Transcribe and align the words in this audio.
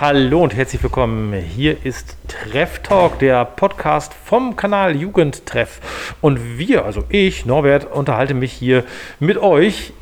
Hallo 0.00 0.42
und 0.42 0.56
herzlich 0.56 0.82
willkommen. 0.82 1.34
Hier 1.34 1.84
ist 1.84 2.16
Treff 2.26 2.78
Talk, 2.78 3.18
der 3.18 3.44
Podcast 3.44 4.14
vom 4.14 4.56
Kanal 4.56 4.96
Jugendtreff. 4.96 5.78
Und 6.22 6.56
wir, 6.56 6.86
also 6.86 7.04
ich, 7.10 7.44
Norbert, 7.44 7.84
unterhalte 7.92 8.32
mich 8.32 8.50
hier 8.50 8.84
mit 9.18 9.36
euch, 9.36 9.92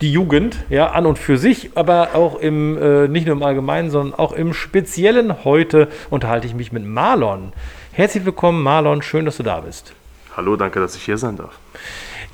die 0.00 0.10
Jugend, 0.10 0.56
ja, 0.70 0.86
an 0.86 1.04
und 1.04 1.18
für 1.18 1.36
sich, 1.36 1.72
aber 1.74 2.14
auch 2.14 2.36
im, 2.36 2.80
äh, 2.80 3.08
nicht 3.08 3.26
nur 3.26 3.36
im 3.36 3.42
Allgemeinen, 3.42 3.90
sondern 3.90 4.18
auch 4.18 4.32
im 4.32 4.54
Speziellen. 4.54 5.44
Heute 5.44 5.88
unterhalte 6.08 6.46
ich 6.46 6.54
mich 6.54 6.72
mit 6.72 6.86
Marlon. 6.86 7.52
Herzlich 7.92 8.24
willkommen, 8.24 8.62
Marlon. 8.62 9.02
Schön, 9.02 9.26
dass 9.26 9.36
du 9.36 9.42
da 9.42 9.60
bist. 9.60 9.92
Hallo, 10.34 10.56
danke, 10.56 10.80
dass 10.80 10.96
ich 10.96 11.02
hier 11.02 11.18
sein 11.18 11.36
darf. 11.36 11.58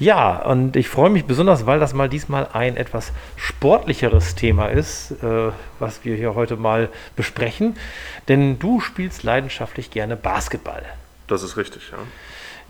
Ja, 0.03 0.39
und 0.39 0.75
ich 0.75 0.89
freue 0.89 1.11
mich 1.11 1.27
besonders, 1.27 1.64
weil 1.64 1.79
das 1.79 1.95
mal 1.95 2.09
diesmal 2.09 2.48
ein 2.52 2.77
etwas 2.77 3.12
sportlicheres 3.37 4.34
Thema 4.34 4.66
ist, 4.66 5.12
äh, 5.23 5.52
was 5.78 6.05
wir 6.05 6.16
hier 6.16 6.34
heute 6.34 6.56
mal 6.56 6.88
besprechen. 7.15 7.77
Denn 8.27 8.59
du 8.59 8.80
spielst 8.80 9.23
leidenschaftlich 9.23 9.92
gerne 9.92 10.16
Basketball. 10.16 10.83
Das 11.28 11.45
ist 11.45 11.56
richtig, 11.56 11.92
ja. 11.92 11.98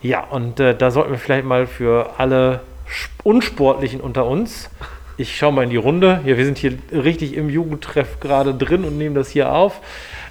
Ja, 0.02 0.24
und 0.24 0.60
äh, 0.60 0.76
da 0.76 0.90
sollten 0.90 1.12
wir 1.12 1.18
vielleicht 1.18 1.46
mal 1.46 1.66
für 1.66 2.16
alle 2.18 2.60
Unsportlichen 3.22 4.02
unter 4.02 4.26
uns, 4.26 4.68
ich 5.16 5.34
schaue 5.34 5.54
mal 5.54 5.64
in 5.64 5.70
die 5.70 5.76
Runde, 5.76 6.20
ja, 6.26 6.36
wir 6.36 6.44
sind 6.44 6.58
hier 6.58 6.76
richtig 6.92 7.34
im 7.34 7.48
Jugendtreff 7.48 8.20
gerade 8.20 8.52
drin 8.52 8.84
und 8.84 8.98
nehmen 8.98 9.14
das 9.14 9.30
hier 9.30 9.52
auf. 9.54 9.80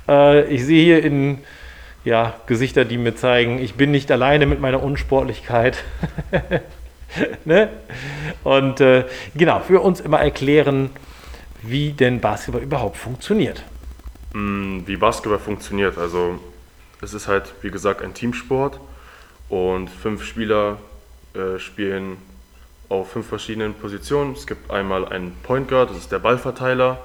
Äh, 0.08 0.44
ich 0.54 0.64
sehe 0.64 0.84
hier 0.84 1.04
in 1.04 1.40
ja, 2.04 2.36
Gesichter, 2.46 2.86
die 2.86 3.00
mir 3.00 3.16
zeigen, 3.16 3.58
ich 3.58 3.74
bin 3.74 3.90
nicht 3.90 4.12
alleine 4.12 4.46
mit 4.46 4.60
meiner 4.62 4.84
Unsportlichkeit. 4.84 5.84
ne? 7.46 7.70
Und 8.44 8.82
äh, 8.82 9.06
genau, 9.36 9.60
für 9.60 9.82
uns 9.82 10.00
immer 10.00 10.20
erklären, 10.20 10.90
wie 11.62 11.92
denn 11.92 12.20
Basketball 12.20 12.62
überhaupt 12.62 12.98
funktioniert. 12.98 13.64
Mm, 14.34 14.80
wie 14.86 14.98
Basketball 14.98 15.40
funktioniert, 15.40 15.98
also 15.98 16.40
es 17.02 17.14
ist 17.14 17.28
halt, 17.28 17.54
wie 17.62 17.72
gesagt, 17.72 18.02
ein 18.02 18.14
Teamsport 18.14 18.80
und 19.50 19.90
fünf 19.90 20.24
Spieler 20.24 20.78
äh, 21.34 21.60
spielen 21.60 22.18
auf 22.90 23.12
fünf 23.12 23.28
verschiedenen 23.28 23.74
Positionen. 23.74 24.34
Es 24.34 24.46
gibt 24.46 24.70
einmal 24.70 25.08
einen 25.08 25.36
Point 25.44 25.68
Guard, 25.68 25.90
das 25.90 25.98
ist 25.98 26.12
der 26.12 26.20
Ballverteiler. 26.20 27.00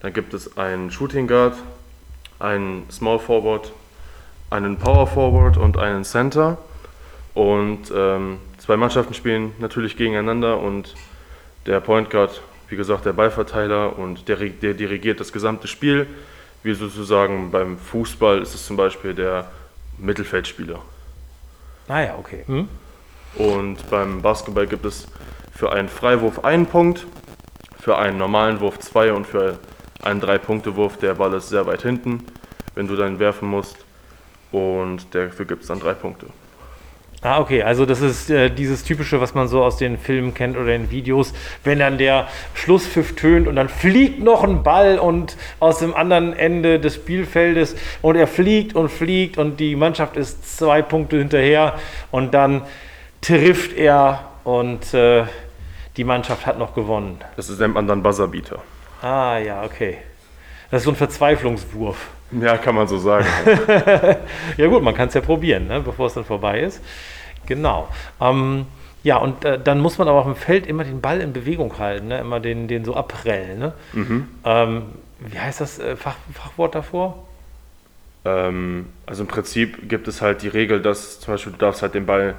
Dann 0.00 0.12
gibt 0.12 0.34
es 0.34 0.58
einen 0.58 0.90
Shooting 0.90 1.26
Guard, 1.26 1.56
einen 2.38 2.88
Small 2.90 3.18
Forward, 3.18 3.72
einen 4.50 4.76
Power 4.78 5.06
Forward 5.06 5.56
und 5.56 5.78
einen 5.78 6.04
Center. 6.04 6.58
Und 7.34 7.92
ähm, 7.94 8.38
zwei 8.58 8.76
Mannschaften 8.76 9.12
spielen 9.12 9.52
natürlich 9.58 9.96
gegeneinander 9.96 10.58
und 10.60 10.94
der 11.66 11.80
Point 11.80 12.10
Guard, 12.10 12.40
wie 12.68 12.76
gesagt, 12.76 13.04
der 13.04 13.12
Ballverteiler 13.12 13.98
und 13.98 14.28
der, 14.28 14.36
der 14.36 14.74
dirigiert 14.74 15.20
das 15.20 15.32
gesamte 15.32 15.66
Spiel. 15.66 16.06
Wie 16.62 16.74
sozusagen 16.74 17.50
beim 17.50 17.76
Fußball 17.76 18.40
ist 18.40 18.54
es 18.54 18.64
zum 18.64 18.76
Beispiel 18.76 19.14
der 19.14 19.50
Mittelfeldspieler. 19.98 20.80
Ah 21.88 22.00
ja, 22.00 22.16
okay. 22.18 22.44
Hm? 22.46 22.68
Und 23.34 23.90
beim 23.90 24.22
Basketball 24.22 24.66
gibt 24.66 24.84
es 24.84 25.08
für 25.54 25.72
einen 25.72 25.88
Freiwurf 25.88 26.44
einen 26.44 26.66
Punkt, 26.66 27.06
für 27.80 27.98
einen 27.98 28.16
normalen 28.16 28.60
Wurf 28.60 28.78
zwei 28.78 29.12
und 29.12 29.26
für 29.26 29.58
einen 30.02 30.20
Drei-Punkte-Wurf, 30.20 30.98
der 30.98 31.14
Ball 31.14 31.34
ist 31.34 31.48
sehr 31.48 31.66
weit 31.66 31.82
hinten, 31.82 32.24
wenn 32.74 32.86
du 32.86 32.96
dann 32.96 33.18
werfen 33.18 33.48
musst. 33.48 33.76
Und 34.52 35.14
dafür 35.14 35.46
gibt 35.46 35.62
es 35.62 35.68
dann 35.68 35.80
drei 35.80 35.94
Punkte. 35.94 36.26
Ah, 37.24 37.40
okay, 37.40 37.62
also 37.62 37.86
das 37.86 38.02
ist 38.02 38.28
äh, 38.28 38.50
dieses 38.50 38.84
typische, 38.84 39.18
was 39.18 39.32
man 39.32 39.48
so 39.48 39.64
aus 39.64 39.78
den 39.78 39.96
Filmen 39.96 40.34
kennt 40.34 40.58
oder 40.58 40.74
in 40.74 40.90
Videos, 40.90 41.32
wenn 41.64 41.78
dann 41.78 41.96
der 41.96 42.28
Schlusspfiff 42.52 43.16
tönt 43.16 43.48
und 43.48 43.56
dann 43.56 43.70
fliegt 43.70 44.22
noch 44.22 44.44
ein 44.44 44.62
Ball 44.62 44.98
und 44.98 45.38
aus 45.58 45.78
dem 45.78 45.94
anderen 45.94 46.34
Ende 46.34 46.78
des 46.78 46.96
Spielfeldes 46.96 47.76
und 48.02 48.16
er 48.16 48.26
fliegt 48.26 48.76
und 48.76 48.90
fliegt 48.90 49.38
und 49.38 49.58
die 49.58 49.74
Mannschaft 49.74 50.18
ist 50.18 50.58
zwei 50.58 50.82
Punkte 50.82 51.16
hinterher 51.16 51.78
und 52.10 52.34
dann 52.34 52.60
trifft 53.22 53.74
er 53.74 54.26
und 54.44 54.92
äh, 54.92 55.24
die 55.96 56.04
Mannschaft 56.04 56.44
hat 56.44 56.58
noch 56.58 56.74
gewonnen. 56.74 57.22
Das 57.36 57.48
ist 57.48 57.58
nennt 57.58 57.72
man 57.72 57.88
dann 57.88 58.02
Buzzerbeater. 58.02 58.58
Ah, 59.00 59.38
ja, 59.38 59.62
okay. 59.62 59.96
Das 60.70 60.82
ist 60.82 60.84
so 60.84 60.90
ein 60.90 60.96
Verzweiflungswurf. 60.96 61.96
Ja, 62.38 62.58
kann 62.58 62.74
man 62.74 62.86
so 62.86 62.98
sagen. 62.98 63.24
ja 64.58 64.66
gut, 64.66 64.82
man 64.82 64.94
kann 64.94 65.08
es 65.08 65.14
ja 65.14 65.22
probieren, 65.22 65.68
ne, 65.68 65.80
bevor 65.80 66.08
es 66.08 66.12
dann 66.12 66.26
vorbei 66.26 66.60
ist. 66.60 66.82
Genau. 67.46 67.88
Ähm, 68.20 68.66
ja, 69.02 69.18
und 69.18 69.44
äh, 69.44 69.58
dann 69.62 69.80
muss 69.80 69.98
man 69.98 70.08
aber 70.08 70.20
auf 70.20 70.24
dem 70.24 70.36
Feld 70.36 70.66
immer 70.66 70.82
den 70.82 71.00
Ball 71.00 71.20
in 71.20 71.32
Bewegung 71.32 71.78
halten, 71.78 72.08
ne? 72.08 72.20
immer 72.20 72.40
den, 72.40 72.68
den 72.68 72.84
so 72.84 72.94
abprellen. 72.94 73.58
Ne? 73.58 73.72
Mhm. 73.92 74.28
Ähm, 74.44 74.82
wie 75.20 75.38
heißt 75.38 75.60
das 75.60 75.78
äh, 75.78 75.94
Fach, 75.96 76.16
Fachwort 76.32 76.74
davor? 76.74 77.26
Ähm, 78.24 78.86
also 79.04 79.22
im 79.22 79.28
Prinzip 79.28 79.88
gibt 79.88 80.08
es 80.08 80.22
halt 80.22 80.42
die 80.42 80.48
Regel, 80.48 80.80
dass 80.80 81.20
zum 81.20 81.34
Beispiel 81.34 81.52
du 81.52 81.58
darfst 81.58 81.82
halt 81.82 81.94
den 81.94 82.06
Ball 82.06 82.34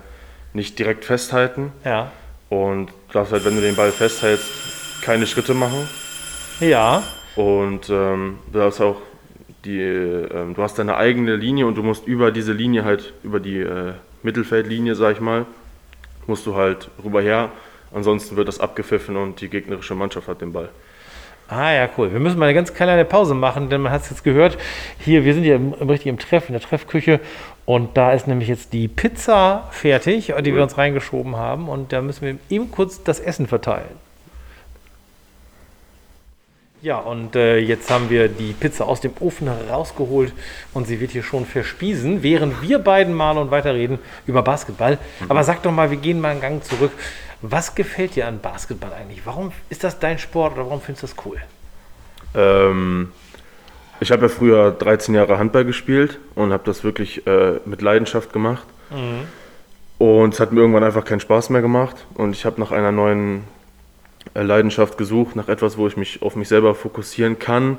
nicht 0.53 0.79
direkt 0.79 1.05
festhalten. 1.05 1.71
Ja. 1.83 2.11
Und 2.49 2.87
du 2.87 3.13
darfst 3.13 3.31
halt, 3.31 3.45
wenn 3.45 3.55
du 3.55 3.61
den 3.61 3.75
Ball 3.75 3.91
festhältst, 3.91 5.01
keine 5.01 5.27
Schritte 5.27 5.53
machen. 5.53 5.87
Ja. 6.59 7.03
Und 7.35 7.89
ähm, 7.89 8.39
du 8.51 8.59
darfst 8.59 8.81
auch 8.81 8.97
die, 9.65 9.81
ähm, 9.81 10.53
du 10.55 10.63
hast 10.63 10.79
deine 10.79 10.97
eigene 10.97 11.35
Linie 11.35 11.67
und 11.67 11.75
du 11.75 11.83
musst 11.83 12.07
über 12.07 12.31
diese 12.31 12.53
Linie 12.53 12.85
halt, 12.85 13.13
über 13.23 13.39
die 13.39 13.59
äh, 13.59 13.93
Mittelfeldlinie, 14.25 14.95
sag 14.95 15.13
ich 15.13 15.21
mal, 15.21 15.45
musst 16.27 16.45
du 16.45 16.55
halt 16.55 16.89
rüberher. 17.03 17.51
Ansonsten 17.93 18.35
wird 18.35 18.49
das 18.49 18.59
abgepfiffen 18.59 19.15
und 19.15 19.39
die 19.39 19.47
gegnerische 19.47 19.95
Mannschaft 19.95 20.27
hat 20.27 20.41
den 20.41 20.51
Ball. 20.51 20.69
Ah 21.47 21.71
ja, 21.71 21.87
cool. 21.95 22.11
Wir 22.11 22.19
müssen 22.19 22.39
mal 22.39 22.45
eine 22.45 22.55
ganz 22.55 22.73
kleine 22.73 23.05
Pause 23.05 23.35
machen, 23.35 23.69
denn 23.69 23.81
man 23.81 23.91
hat 23.91 24.01
es 24.01 24.09
jetzt 24.09 24.23
gehört. 24.23 24.57
Hier, 24.97 25.23
wir 25.23 25.33
sind 25.35 25.43
hier 25.43 25.55
im, 25.55 25.75
im 25.79 25.89
richtigen 25.89 26.17
Treff, 26.17 26.49
in 26.49 26.53
der 26.53 26.61
Treffküche. 26.61 27.19
Und 27.65 27.95
da 27.97 28.13
ist 28.13 28.27
nämlich 28.27 28.49
jetzt 28.49 28.73
die 28.73 28.87
Pizza 28.87 29.67
fertig, 29.71 30.25
die 30.25 30.33
cool. 30.33 30.55
wir 30.55 30.63
uns 30.63 30.77
reingeschoben 30.77 31.35
haben. 31.35 31.69
Und 31.69 31.93
da 31.93 32.01
müssen 32.01 32.25
wir 32.25 32.37
eben 32.49 32.71
kurz 32.71 33.03
das 33.03 33.19
Essen 33.19 33.45
verteilen. 33.45 34.04
Ja, 36.81 36.99
und 36.99 37.35
äh, 37.35 37.57
jetzt 37.57 37.89
haben 37.89 38.09
wir 38.09 38.27
die 38.27 38.53
Pizza 38.53 38.87
aus 38.87 39.01
dem 39.01 39.13
Ofen 39.19 39.47
rausgeholt 39.47 40.33
und 40.73 40.85
sie 40.85 40.99
wird 40.99 41.11
hier 41.11 41.23
schon 41.23 41.45
verspiesen, 41.45 42.21
während 42.21 42.61
wir 42.61 42.79
beiden 42.79 43.13
mal 43.13 43.37
und 43.37 43.49
weiterreden 43.49 43.97
über 44.27 44.43
Basketball. 44.43 44.99
Mhm. 45.21 45.25
Aber 45.29 45.43
sag 45.43 45.63
doch 45.63 45.71
mal, 45.71 45.89
wir 45.89 45.97
gehen 45.97 46.21
mal 46.21 46.29
einen 46.29 46.41
Gang 46.41 46.63
zurück. 46.63 46.91
Was 47.41 47.75
gefällt 47.75 48.15
dir 48.15 48.27
an 48.27 48.39
Basketball 48.39 48.93
eigentlich? 48.93 49.25
Warum 49.25 49.51
ist 49.69 49.83
das 49.83 49.99
dein 49.99 50.19
Sport 50.19 50.53
oder 50.53 50.65
warum 50.65 50.81
findest 50.81 51.03
du 51.03 51.07
das 51.07 51.25
cool? 51.25 51.37
Ähm, 52.35 53.11
ich 53.99 54.11
habe 54.11 54.23
ja 54.23 54.29
früher 54.29 54.71
13 54.71 55.15
Jahre 55.15 55.39
Handball 55.39 55.65
gespielt 55.65 56.19
und 56.35 56.51
habe 56.51 56.63
das 56.65 56.83
wirklich 56.83 57.25
äh, 57.25 57.59
mit 57.65 57.81
Leidenschaft 57.81 58.33
gemacht. 58.33 58.67
Mhm. 58.91 59.27
Und 59.97 60.33
es 60.33 60.39
hat 60.39 60.51
mir 60.51 60.59
irgendwann 60.59 60.83
einfach 60.83 61.05
keinen 61.05 61.21
Spaß 61.21 61.49
mehr 61.49 61.61
gemacht. 61.61 62.05
Und 62.15 62.35
ich 62.35 62.45
habe 62.45 62.59
nach 62.59 62.71
einer 62.71 62.91
neuen 62.91 63.45
Leidenschaft 64.33 64.97
gesucht, 64.97 65.35
nach 65.35 65.47
etwas, 65.47 65.77
wo 65.77 65.87
ich 65.87 65.97
mich 65.97 66.21
auf 66.21 66.35
mich 66.35 66.47
selber 66.47 66.75
fokussieren 66.75 67.39
kann, 67.39 67.77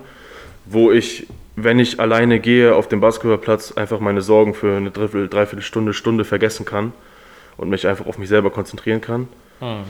wo 0.65 0.91
ich, 0.91 1.27
wenn 1.55 1.79
ich 1.79 2.01
alleine 2.01 2.41
gehe 2.41 2.75
auf 2.75 2.89
dem 2.89 3.01
Basketballplatz, 3.01 3.73
einfach 3.73 4.01
meine 4.01 4.23
Sorgen 4.23 4.55
für 4.55 4.77
eine 4.77 4.91
Dreiviertel, 4.91 5.29
Dreiviertelstunde, 5.29 5.93
Stunde 5.93 6.25
vergessen 6.25 6.65
kann 6.65 6.93
und 7.57 7.69
mich 7.69 7.87
einfach 7.87 8.07
auf 8.07 8.19
mich 8.19 8.29
selber 8.29 8.51
konzentrieren 8.51 9.01
kann. 9.01 9.29
Hm. 9.61 9.85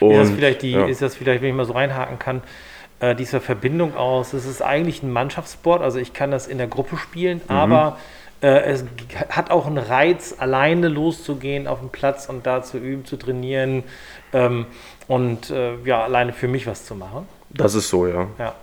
Und, 0.00 0.12
ist, 0.12 0.18
das 0.18 0.30
vielleicht 0.30 0.62
die, 0.62 0.72
ja. 0.72 0.86
ist 0.86 1.02
das 1.02 1.14
vielleicht, 1.14 1.42
wenn 1.42 1.50
ich 1.50 1.54
mal 1.54 1.64
so 1.64 1.74
reinhaken 1.74 2.18
kann, 2.18 2.42
äh, 3.00 3.14
diese 3.14 3.40
Verbindung 3.40 3.96
aus, 3.96 4.32
es 4.32 4.46
ist 4.46 4.62
eigentlich 4.62 5.02
ein 5.02 5.12
Mannschaftssport, 5.12 5.82
also 5.82 5.98
ich 5.98 6.12
kann 6.12 6.30
das 6.30 6.46
in 6.46 6.58
der 6.58 6.66
Gruppe 6.66 6.96
spielen, 6.96 7.40
mhm. 7.48 7.54
aber 7.54 7.98
äh, 8.42 8.60
es 8.62 8.84
hat 9.28 9.50
auch 9.50 9.66
einen 9.66 9.78
Reiz, 9.78 10.34
alleine 10.38 10.88
loszugehen 10.88 11.66
auf 11.66 11.80
den 11.80 11.90
Platz 11.90 12.28
und 12.28 12.46
da 12.46 12.62
zu 12.62 12.78
üben, 12.78 13.04
zu 13.04 13.16
trainieren 13.16 13.84
ähm, 14.32 14.66
und 15.08 15.50
äh, 15.50 15.74
ja, 15.84 16.04
alleine 16.04 16.32
für 16.32 16.48
mich 16.48 16.66
was 16.66 16.84
zu 16.84 16.94
machen. 16.94 17.26
Das 17.50 17.74
ist 17.74 17.88
so, 17.88 18.06
ja. 18.06 18.28
ja. 18.38 18.54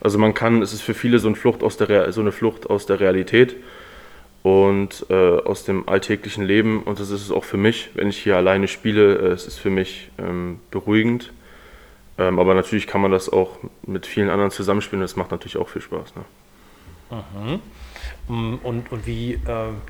Also 0.00 0.18
man 0.18 0.34
kann, 0.34 0.62
es 0.62 0.72
ist 0.72 0.82
für 0.82 0.94
viele 0.94 1.18
so 1.18 1.28
eine 1.28 1.36
Flucht 1.36 1.62
aus 1.62 1.76
der, 1.76 2.12
so 2.12 2.20
eine 2.20 2.32
Flucht 2.32 2.68
aus 2.70 2.86
der 2.86 3.00
Realität 3.00 3.56
und 4.42 5.06
äh, 5.10 5.14
aus 5.14 5.64
dem 5.64 5.88
alltäglichen 5.88 6.44
Leben. 6.44 6.82
Und 6.82 7.00
das 7.00 7.10
ist 7.10 7.22
es 7.22 7.30
auch 7.32 7.44
für 7.44 7.56
mich, 7.56 7.90
wenn 7.94 8.08
ich 8.08 8.18
hier 8.18 8.36
alleine 8.36 8.68
spiele. 8.68 9.16
Äh, 9.16 9.32
es 9.32 9.46
ist 9.46 9.58
für 9.58 9.70
mich 9.70 10.10
ähm, 10.18 10.60
beruhigend. 10.70 11.32
Ähm, 12.18 12.38
aber 12.38 12.54
natürlich 12.54 12.86
kann 12.86 13.00
man 13.00 13.10
das 13.10 13.28
auch 13.28 13.58
mit 13.82 14.06
vielen 14.06 14.30
anderen 14.30 14.50
zusammenspielen. 14.50 15.00
Das 15.00 15.16
macht 15.16 15.32
natürlich 15.32 15.56
auch 15.56 15.68
viel 15.68 15.82
Spaß. 15.82 16.14
Ne? 16.14 16.24
Mhm. 17.10 17.60
Mm, 18.28 18.54
und, 18.62 18.90
und 18.92 19.06
wie, 19.06 19.34
äh, 19.34 19.38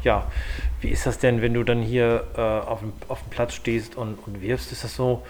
ja, 0.03 0.31
wie 0.81 0.89
ist 0.89 1.07
das 1.07 1.19
denn, 1.19 1.43
wenn 1.43 1.55
du 1.55 1.65
dann 1.65 1.83
hier 1.83 2.25
äh, 2.37 2.41
auf, 2.41 2.81
dem, 2.81 2.93
auf 3.09 3.23
dem 3.23 3.31
Platz 3.31 3.55
stehst 3.55 3.97
und, 3.97 4.19
und 4.27 4.43
wirfst? 4.43 4.73
Ist 4.73 4.85
das 4.85 4.95
so, 4.95 5.23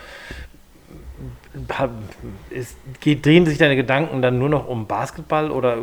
ist, 2.51 2.77
geht, 3.01 3.25
drehen 3.25 3.47
sich 3.47 3.59
deine 3.59 3.77
Gedanken 3.77 4.23
dann 4.23 4.39
nur 4.39 4.49
noch 4.49 4.69
um 4.69 4.87
Basketball 4.87 5.51
oder 5.51 5.79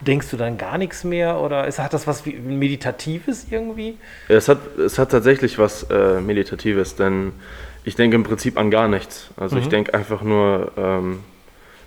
denkst 0.00 0.30
du 0.30 0.36
dann 0.36 0.58
gar 0.58 0.78
nichts 0.78 1.04
mehr? 1.04 1.40
Oder 1.40 1.66
ist, 1.66 1.78
hat 1.78 1.94
das 1.94 2.06
was 2.06 2.24
Meditatives 2.26 3.46
irgendwie? 3.50 3.98
Es, 4.28 4.48
hat, 4.48 4.76
es 4.78 4.98
hat 4.98 5.10
tatsächlich 5.10 5.58
was 5.58 5.84
äh, 5.84 6.20
Meditatives, 6.20 6.96
denn 6.96 7.32
ich 7.84 7.96
denke 7.96 8.16
im 8.16 8.24
Prinzip 8.24 8.58
an 8.58 8.70
gar 8.70 8.88
nichts. 8.88 9.30
Also 9.36 9.56
mhm. 9.56 9.62
ich 9.62 9.68
denke 9.68 9.94
einfach 9.94 10.22
nur, 10.22 10.72
ähm, 10.76 11.20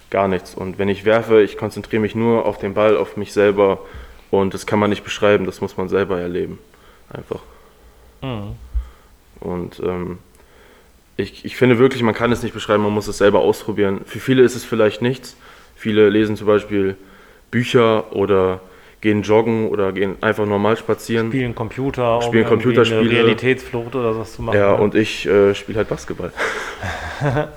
gar 0.09 0.27
nichts. 0.27 0.55
Und 0.55 0.79
wenn 0.79 0.89
ich 0.89 1.05
werfe, 1.05 1.41
ich 1.41 1.57
konzentriere 1.57 2.01
mich 2.01 2.15
nur 2.15 2.45
auf 2.45 2.57
den 2.57 2.73
Ball, 2.73 2.97
auf 2.97 3.17
mich 3.17 3.33
selber 3.33 3.79
und 4.31 4.53
das 4.53 4.65
kann 4.65 4.79
man 4.79 4.89
nicht 4.89 5.03
beschreiben, 5.03 5.45
das 5.45 5.61
muss 5.61 5.77
man 5.77 5.89
selber 5.89 6.19
erleben. 6.19 6.59
Einfach. 7.11 7.39
Mhm. 8.21 8.55
Und 9.39 9.79
ähm, 9.83 10.17
ich, 11.15 11.45
ich 11.45 11.55
finde 11.55 11.79
wirklich, 11.79 12.03
man 12.03 12.13
kann 12.13 12.31
es 12.31 12.43
nicht 12.43 12.53
beschreiben, 12.53 12.83
man 12.83 12.93
muss 12.93 13.07
es 13.07 13.17
selber 13.17 13.39
ausprobieren. 13.39 14.01
Für 14.05 14.19
viele 14.19 14.43
ist 14.43 14.55
es 14.55 14.63
vielleicht 14.63 15.01
nichts. 15.01 15.35
Viele 15.75 16.09
lesen 16.09 16.35
zum 16.35 16.47
Beispiel 16.47 16.95
Bücher 17.51 18.15
oder 18.15 18.61
gehen 19.01 19.21
joggen 19.21 19.69
oder 19.69 19.91
gehen 19.91 20.17
einfach 20.21 20.45
normal 20.45 20.75
spazieren. 20.77 21.27
Spielen 21.27 21.55
Computer, 21.55 22.21
spielen 22.21 22.45
um 22.45 22.49
Computerspiele. 22.49 23.01
Eine 23.01 23.11
Realitätsflucht 23.11 23.95
oder 23.95 24.17
was 24.17 24.33
zu 24.33 24.41
machen. 24.41 24.57
Ja, 24.57 24.73
und 24.73 24.95
ich 24.95 25.25
äh, 25.27 25.53
spiele 25.53 25.77
halt 25.77 25.89
Basketball. 25.89 26.31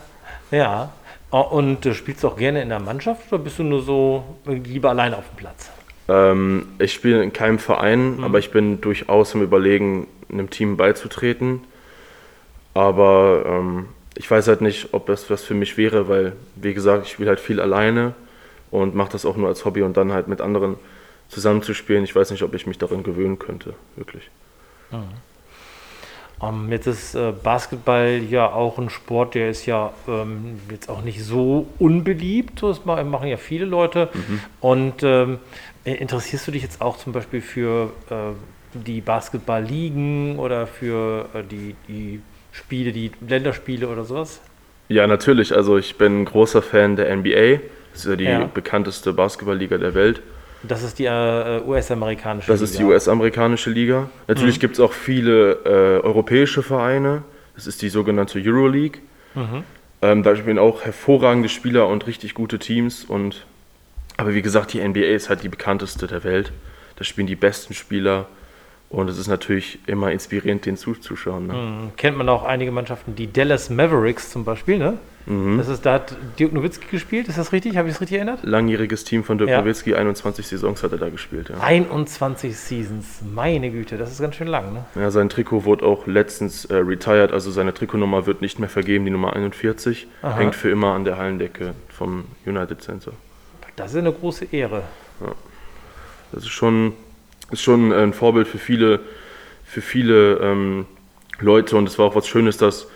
ja. 0.50 0.92
Oh, 1.32 1.40
und 1.40 1.86
äh, 1.86 1.94
spielst 1.94 2.24
du 2.24 2.28
auch 2.28 2.36
gerne 2.36 2.60
in 2.60 2.68
der 2.68 2.80
Mannschaft 2.80 3.32
oder 3.32 3.42
bist 3.42 3.58
du 3.58 3.62
nur 3.62 3.82
so 3.82 4.24
lieber 4.46 4.90
alleine 4.90 5.16
auf 5.16 5.28
dem 5.28 5.36
Platz? 5.36 5.70
Ähm, 6.10 6.66
ich 6.80 6.92
spiele 6.92 7.22
in 7.22 7.32
keinem 7.32 7.60
Verein, 7.60 8.16
mhm. 8.16 8.24
aber 8.24 8.40
ich 8.40 8.50
bin 8.50 8.80
durchaus 8.80 9.34
im 9.34 9.42
Überlegen, 9.42 10.08
einem 10.28 10.50
Team 10.50 10.76
beizutreten. 10.76 11.60
Aber 12.74 13.44
ähm, 13.46 13.86
ich 14.16 14.30
weiß 14.30 14.48
halt 14.48 14.60
nicht, 14.60 14.88
ob 14.92 15.06
das 15.06 15.30
was 15.30 15.44
für 15.44 15.54
mich 15.54 15.76
wäre, 15.76 16.08
weil, 16.08 16.32
wie 16.56 16.74
gesagt, 16.74 17.06
ich 17.06 17.12
spiele 17.12 17.30
halt 17.30 17.40
viel 17.40 17.60
alleine 17.60 18.14
und 18.70 18.94
mache 18.94 19.12
das 19.12 19.24
auch 19.24 19.36
nur 19.36 19.48
als 19.48 19.64
Hobby 19.64 19.82
und 19.82 19.96
dann 19.96 20.12
halt 20.12 20.28
mit 20.28 20.40
anderen 20.40 20.76
zusammenzuspielen. 21.28 22.04
Ich 22.04 22.14
weiß 22.14 22.30
nicht, 22.32 22.42
ob 22.42 22.54
ich 22.54 22.66
mich 22.66 22.78
darin 22.78 23.02
gewöhnen 23.02 23.38
könnte, 23.38 23.74
wirklich. 23.96 24.30
Mhm. 24.90 25.29
Um, 26.40 26.64
ähm, 26.64 26.72
jetzt 26.72 26.86
ist 26.86 27.14
äh, 27.14 27.32
Basketball 27.32 28.22
ja 28.28 28.50
auch 28.50 28.78
ein 28.78 28.88
Sport, 28.88 29.34
der 29.34 29.50
ist 29.50 29.66
ja 29.66 29.92
ähm, 30.08 30.58
jetzt 30.70 30.88
auch 30.88 31.02
nicht 31.02 31.22
so 31.22 31.66
unbeliebt. 31.78 32.62
Das 32.62 32.84
machen 32.86 33.28
ja 33.28 33.36
viele 33.36 33.66
Leute. 33.66 34.08
Mhm. 34.14 34.40
Und 34.60 35.02
ähm, 35.02 35.38
interessierst 35.84 36.46
du 36.48 36.52
dich 36.52 36.62
jetzt 36.62 36.80
auch 36.80 36.96
zum 36.96 37.12
Beispiel 37.12 37.42
für 37.42 37.92
äh, 38.08 38.32
die 38.72 39.00
Basketball-Ligen 39.00 40.38
oder 40.38 40.66
für 40.66 41.28
äh, 41.34 41.42
die, 41.42 41.74
die 41.88 42.20
Spiele, 42.52 42.92
die 42.92 43.12
Länderspiele 43.26 43.88
oder 43.88 44.04
sowas? 44.04 44.40
Ja, 44.88 45.06
natürlich. 45.06 45.54
Also 45.54 45.76
ich 45.76 45.96
bin 45.98 46.22
ein 46.22 46.24
großer 46.24 46.62
Fan 46.62 46.96
der 46.96 47.14
NBA. 47.14 47.60
Das 47.92 48.04
ist 48.04 48.06
ja 48.06 48.16
die 48.16 48.24
ja. 48.24 48.44
bekannteste 48.46 49.12
Basketballliga 49.12 49.78
der 49.78 49.94
Welt. 49.94 50.22
Das 50.62 50.82
ist 50.82 50.98
die 50.98 51.06
äh, 51.06 51.62
US-amerikanische 51.66 52.50
Liga. 52.50 52.60
Das 52.60 52.70
ist 52.70 52.78
die 52.78 52.84
US-amerikanische 52.84 53.70
Liga. 53.70 54.10
Natürlich 54.28 54.56
mhm. 54.56 54.60
gibt 54.60 54.74
es 54.74 54.80
auch 54.80 54.92
viele 54.92 55.52
äh, 55.64 56.04
europäische 56.04 56.62
Vereine. 56.62 57.22
Das 57.54 57.66
ist 57.66 57.82
die 57.82 57.88
sogenannte 57.88 58.38
Euroleague. 58.38 59.00
Mhm. 59.34 59.64
Ähm, 60.02 60.22
da 60.22 60.36
spielen 60.36 60.58
auch 60.58 60.82
hervorragende 60.82 61.48
Spieler 61.48 61.88
und 61.88 62.06
richtig 62.06 62.34
gute 62.34 62.58
Teams. 62.58 63.04
Und, 63.04 63.46
aber 64.16 64.34
wie 64.34 64.42
gesagt, 64.42 64.72
die 64.72 64.86
NBA 64.86 65.00
ist 65.00 65.28
halt 65.28 65.42
die 65.42 65.48
bekannteste 65.48 66.06
der 66.06 66.24
Welt. 66.24 66.52
Da 66.96 67.04
spielen 67.04 67.26
die 67.26 67.36
besten 67.36 67.74
Spieler. 67.74 68.26
Und 68.90 69.08
es 69.08 69.18
ist 69.18 69.28
natürlich 69.28 69.78
immer 69.86 70.10
inspirierend, 70.10 70.66
den 70.66 70.76
zuzuschauen. 70.76 71.46
Ne? 71.46 71.52
Mhm. 71.52 71.96
Kennt 71.96 72.18
man 72.18 72.28
auch 72.28 72.42
einige 72.42 72.72
Mannschaften, 72.72 73.14
die 73.14 73.32
Dallas 73.32 73.70
Mavericks 73.70 74.30
zum 74.30 74.44
Beispiel, 74.44 74.78
ne? 74.78 74.98
Mhm. 75.26 75.58
Das 75.58 75.68
ist, 75.68 75.86
da 75.86 75.94
hat 75.94 76.16
Dirk 76.40 76.52
Nowitzki 76.52 76.88
gespielt, 76.90 77.28
ist 77.28 77.38
das 77.38 77.52
richtig? 77.52 77.76
Habe 77.76 77.88
ich 77.88 77.94
es 77.94 78.00
richtig 78.00 78.16
erinnert? 78.16 78.40
Langjähriges 78.42 79.04
Team 79.04 79.22
von 79.22 79.38
Dirk 79.38 79.48
ja. 79.48 79.60
Nowitzki, 79.60 79.94
21 79.94 80.44
Saisons 80.44 80.82
hat 80.82 80.90
er 80.90 80.98
da 80.98 81.08
gespielt. 81.08 81.50
Ja. 81.50 81.60
21 81.60 82.56
Seasons, 82.56 83.20
meine 83.32 83.70
Güte, 83.70 83.96
das 83.96 84.10
ist 84.10 84.20
ganz 84.20 84.34
schön 84.34 84.48
lang, 84.48 84.72
ne? 84.72 84.84
Ja, 84.96 85.12
sein 85.12 85.28
Trikot 85.28 85.64
wurde 85.64 85.86
auch 85.86 86.08
letztens 86.08 86.64
äh, 86.64 86.74
retired, 86.74 87.32
also 87.32 87.52
seine 87.52 87.72
Trikotnummer 87.72 88.26
wird 88.26 88.40
nicht 88.40 88.58
mehr 88.58 88.68
vergeben, 88.68 89.04
die 89.04 89.12
Nummer 89.12 89.36
41. 89.36 90.08
Aha. 90.22 90.36
Hängt 90.36 90.56
für 90.56 90.68
immer 90.68 90.94
an 90.94 91.04
der 91.04 91.16
Hallendecke 91.16 91.74
vom 91.90 92.24
United 92.44 92.82
Center. 92.82 93.12
Das 93.76 93.92
ist 93.92 93.98
eine 93.98 94.12
große 94.12 94.46
Ehre. 94.50 94.82
Ja. 95.20 95.32
Das 96.32 96.42
ist 96.42 96.50
schon 96.50 96.94
ist 97.50 97.62
schon 97.62 97.92
ein 97.92 98.12
Vorbild 98.12 98.48
für 98.48 98.58
viele, 98.58 99.00
für 99.64 99.80
viele 99.80 100.38
ähm, 100.38 100.86
Leute 101.40 101.76
und 101.76 101.88
es 101.88 101.98
war 101.98 102.06
auch 102.06 102.14
was 102.14 102.26
Schönes, 102.26 102.56
dass 102.56 102.88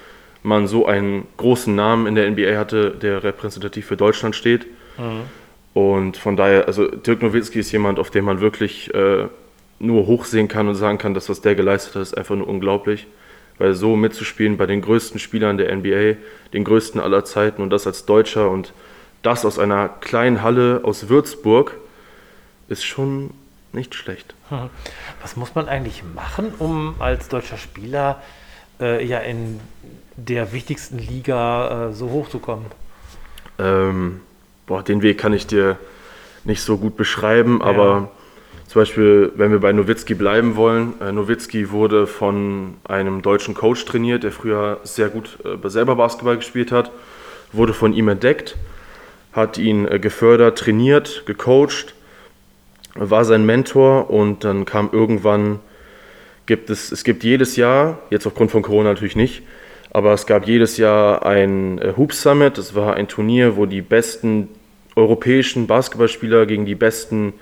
man 0.43 0.67
so 0.67 0.87
einen 0.87 1.27
großen 1.39 1.75
Namen 1.75 2.07
in 2.07 2.15
der 2.15 2.31
NBA 2.31 2.57
hatte, 2.59 2.91
der 2.91 3.25
repräsentativ 3.25 3.87
für 3.87 3.97
Deutschland 3.97 4.37
steht. 4.37 4.67
Mhm. 4.99 5.23
Und 5.73 6.17
von 6.17 6.37
daher, 6.37 6.67
also 6.67 6.87
Dirk 6.87 7.23
Nowitzki 7.23 7.59
ist 7.59 7.73
jemand, 7.73 7.99
auf 7.99 8.11
den 8.11 8.25
man 8.25 8.41
wirklich 8.41 8.95
äh, 8.95 9.27
nur 9.81 10.07
hochsehen 10.07 10.47
kann 10.47 10.69
und 10.69 10.75
sagen 10.77 10.99
kann, 10.99 11.15
dass 11.15 11.29
was 11.29 11.41
der 11.41 11.55
geleistet 11.55 11.95
hat, 11.95 12.03
ist 12.03 12.17
einfach 12.17 12.37
nur 12.37 12.47
unglaublich. 12.47 13.07
Weil 13.59 13.75
so 13.75 13.97
mitzuspielen 13.97 14.57
bei 14.57 14.67
den 14.67 14.83
größten 14.83 15.19
Spielern 15.19 15.59
der 15.59 15.75
NBA, 15.75 16.17
den 16.53 16.65
größten 16.65 17.01
aller 17.01 17.25
Zeiten 17.25 17.63
und 17.63 17.71
das 17.71 17.87
als 17.87 18.05
Deutscher 18.05 18.51
und 18.51 18.73
das 19.23 19.45
aus 19.45 19.59
einer 19.59 19.89
kleinen 19.89 20.43
Halle 20.43 20.81
aus 20.83 21.09
Würzburg, 21.09 21.77
ist 22.69 22.85
schon 22.85 23.31
nicht 23.75 23.95
schlecht. 23.95 24.35
Hm. 24.49 24.71
Was 25.23 25.37
muss 25.37 25.55
man 25.55 25.69
eigentlich 25.69 26.03
machen, 26.15 26.53
um 26.59 26.95
als 26.99 27.29
deutscher 27.29 27.59
Spieler 27.59 28.23
äh, 28.81 29.05
ja 29.05 29.19
in 29.19 29.61
der 30.17 30.53
wichtigsten 30.53 30.99
Liga 30.99 31.89
äh, 31.89 31.93
so 31.93 32.11
hochzukommen? 32.11 32.67
Ähm, 33.59 34.21
boah, 34.67 34.83
den 34.83 35.03
Weg 35.03 35.19
kann 35.19 35.33
ich 35.33 35.47
dir 35.47 35.79
nicht 36.45 36.63
so 36.63 36.77
gut 36.77 36.97
beschreiben, 36.97 37.61
ja. 37.61 37.67
aber 37.67 38.11
zum 38.67 38.81
Beispiel, 38.83 39.33
wenn 39.37 39.53
wir 39.53 39.61
bei 39.61 39.73
Nowitzki 39.73 40.15
bleiben 40.15 40.57
wollen, 40.57 41.01
äh, 41.01 41.13
Nowitzki 41.13 41.71
wurde 41.71 42.07
von 42.07 42.75
einem 42.85 43.23
deutschen 43.23 43.55
Coach 43.55 43.85
trainiert, 43.85 44.25
der 44.25 44.33
früher 44.33 44.81
sehr 44.83 45.09
gut 45.09 45.39
äh, 45.45 45.69
selber 45.69 45.97
Basketball 45.97 46.37
gespielt 46.37 46.73
hat, 46.73 46.91
wurde 47.53 47.73
von 47.73 47.93
ihm 47.93 48.09
entdeckt, 48.09 48.57
hat 49.33 49.59
ihn 49.59 49.87
äh, 49.87 49.99
gefördert, 49.99 50.59
trainiert, 50.59 51.25
gecoacht 51.27 51.95
war 52.95 53.25
sein 53.25 53.45
Mentor 53.45 54.11
und 54.11 54.45
dann 54.45 54.65
kam 54.65 54.91
irgendwann, 54.93 55.61
gibt 56.47 56.71
es, 56.71 56.93
es 56.93 57.05
gibt 57.05 57.25
jedes 57.25 57.57
Jahr, 57.57 57.99
jetzt 58.11 58.27
aufgrund 58.27 58.51
von 58.51 58.63
Corona 58.63 58.91
natürlich 58.91 59.17
nicht, 59.17 59.43
aber 59.91 60.13
es 60.13 60.27
gab 60.27 60.47
jedes 60.47 60.77
Jahr 60.77 61.25
ein 61.25 61.79
äh, 61.79 61.93
Hoop 61.97 62.13
Summit, 62.13 62.59
das 62.59 62.75
war 62.75 62.95
ein 62.95 63.09
Turnier, 63.09 63.57
wo 63.57 63.67
die 63.67 63.83
besten 63.83 64.49
europäischen 64.97 65.67
Basketballspieler 65.67 66.47
gegen 66.47 66.67
die 66.67 66.75
besten 66.75 67.35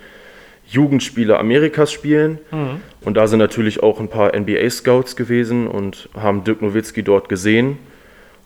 Jugendspieler 0.67 1.39
Amerikas 1.39 1.93
spielen. 1.93 2.39
Mhm. 2.51 2.81
Und 3.03 3.17
da 3.17 3.27
sind 3.27 3.39
natürlich 3.39 3.83
auch 3.83 4.01
ein 4.01 4.09
paar 4.09 4.35
NBA-Scouts 4.35 5.17
gewesen 5.17 5.67
und 5.67 6.09
haben 6.15 6.45
Dirk 6.45 6.63
Nowitzki 6.63 7.03
dort 7.03 7.29
gesehen. 7.29 7.79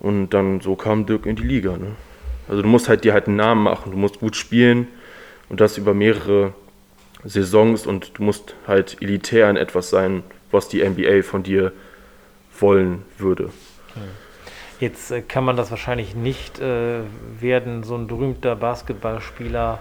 Und 0.00 0.30
dann 0.30 0.60
so 0.60 0.74
kam 0.76 1.06
Dirk 1.06 1.26
in 1.26 1.36
die 1.36 1.44
Liga. 1.44 1.72
Ne? 1.76 1.92
Also 2.48 2.62
du 2.62 2.68
musst 2.68 2.88
halt 2.88 3.04
dir 3.04 3.12
halt 3.12 3.28
einen 3.28 3.36
Namen 3.36 3.62
machen, 3.62 3.92
du 3.92 3.98
musst 3.98 4.20
gut 4.20 4.36
spielen 4.36 4.88
und 5.48 5.60
das 5.60 5.78
über 5.78 5.94
mehrere 5.94 6.52
Saisons 7.24 7.86
und 7.86 8.18
du 8.18 8.22
musst 8.22 8.54
halt 8.66 8.98
elitär 9.00 9.50
in 9.50 9.56
etwas 9.56 9.90
sein, 9.90 10.22
was 10.50 10.68
die 10.68 10.86
NBA 10.86 11.22
von 11.22 11.42
dir 11.42 11.72
wollen 12.60 13.02
würde. 13.18 13.50
Jetzt 14.80 15.10
äh, 15.10 15.22
kann 15.22 15.44
man 15.44 15.56
das 15.56 15.70
wahrscheinlich 15.70 16.14
nicht 16.14 16.60
äh, 16.60 17.00
werden, 17.40 17.82
so 17.82 17.94
ein 17.94 18.06
berühmter 18.06 18.56
Basketballspieler, 18.56 19.80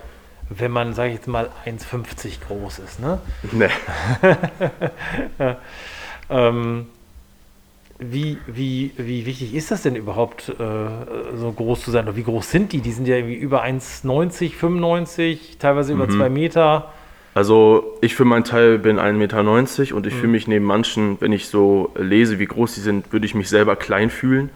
wenn 0.49 0.71
man, 0.71 0.93
sage 0.93 1.09
ich 1.09 1.15
jetzt 1.15 1.27
mal, 1.27 1.49
1,50 1.65 2.45
groß 2.47 2.79
ist, 2.79 2.99
ne? 2.99 3.19
Nee. 3.51 3.69
ähm, 6.29 6.85
wie, 7.97 8.37
wie, 8.45 8.91
wie 8.97 9.25
wichtig 9.25 9.55
ist 9.55 9.71
das 9.71 9.81
denn 9.81 9.95
überhaupt, 9.95 10.49
äh, 10.49 11.35
so 11.35 11.51
groß 11.51 11.81
zu 11.81 11.91
sein? 11.91 12.05
Oder 12.05 12.15
wie 12.15 12.23
groß 12.23 12.51
sind 12.51 12.73
die? 12.73 12.81
Die 12.81 12.91
sind 12.91 13.07
ja 13.07 13.15
irgendwie 13.15 13.35
über 13.35 13.63
1,90, 13.63 14.53
95, 14.53 15.57
teilweise 15.59 15.93
über 15.93 16.07
2 16.07 16.29
mhm. 16.29 16.33
Meter. 16.33 16.93
Also 17.35 17.97
ich 17.99 18.15
für 18.15 18.23
meinen 18.23 18.45
Teil 18.45 18.79
bin 18.79 18.97
1,90 18.97 19.13
Meter 19.13 19.95
und 19.95 20.07
ich 20.07 20.13
mhm. 20.13 20.17
fühle 20.19 20.31
mich 20.31 20.47
neben 20.47 20.63
manchen, 20.63 21.19
wenn 21.19 21.33
ich 21.33 21.49
so 21.49 21.91
lese, 21.97 22.39
wie 22.39 22.45
groß 22.45 22.75
sie 22.75 22.81
sind, 22.81 23.11
würde 23.11 23.25
ich 23.25 23.35
mich 23.35 23.49
selber 23.49 23.75
klein 23.75 24.09
fühlen. 24.09 24.49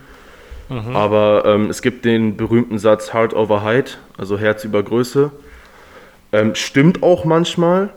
Mhm. 0.69 0.95
Aber 0.95 1.43
ähm, 1.45 1.69
es 1.69 1.81
gibt 1.81 2.05
den 2.05 2.37
berühmten 2.37 2.79
Satz 2.79 3.13
Heart 3.13 3.33
over 3.33 3.63
Height, 3.63 3.99
also 4.17 4.39
Herz 4.39 4.63
über 4.63 4.81
Größe. 4.81 5.29
Ähm, 6.31 6.55
stimmt 6.55 7.03
auch 7.03 7.25
manchmal, 7.25 7.89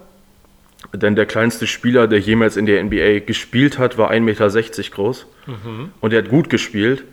denn 0.93 1.15
der 1.15 1.27
kleinste 1.27 1.69
Spieler, 1.69 2.09
der 2.09 2.19
jemals 2.19 2.57
in 2.57 2.67
der 2.67 2.83
NBA 2.83 3.21
gespielt 3.21 3.79
hat, 3.79 3.99
war 3.99 4.11
1,60 4.11 4.21
Meter 4.21 4.51
groß. 4.97 5.27
Mhm. 5.47 5.91
Und 6.01 6.13
er 6.13 6.23
hat 6.23 6.29
gut 6.29 6.51
gespielt, 6.51 7.05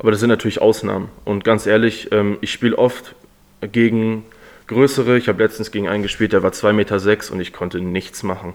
aber 0.00 0.10
das 0.10 0.18
sind 0.18 0.30
natürlich 0.30 0.60
Ausnahmen. 0.60 1.10
Und 1.24 1.44
ganz 1.44 1.66
ehrlich, 1.66 2.10
ähm, 2.10 2.38
ich 2.40 2.50
spiele 2.50 2.76
oft 2.76 3.14
gegen 3.70 4.24
größere. 4.66 5.16
Ich 5.16 5.28
habe 5.28 5.42
letztens 5.42 5.70
gegen 5.70 5.88
einen 5.88 6.02
gespielt, 6.02 6.32
der 6.32 6.42
war 6.42 6.50
2,6 6.50 6.72
Meter 6.72 7.00
sechs 7.00 7.30
und 7.30 7.40
ich 7.40 7.52
konnte 7.52 7.80
nichts 7.80 8.22
machen. 8.22 8.54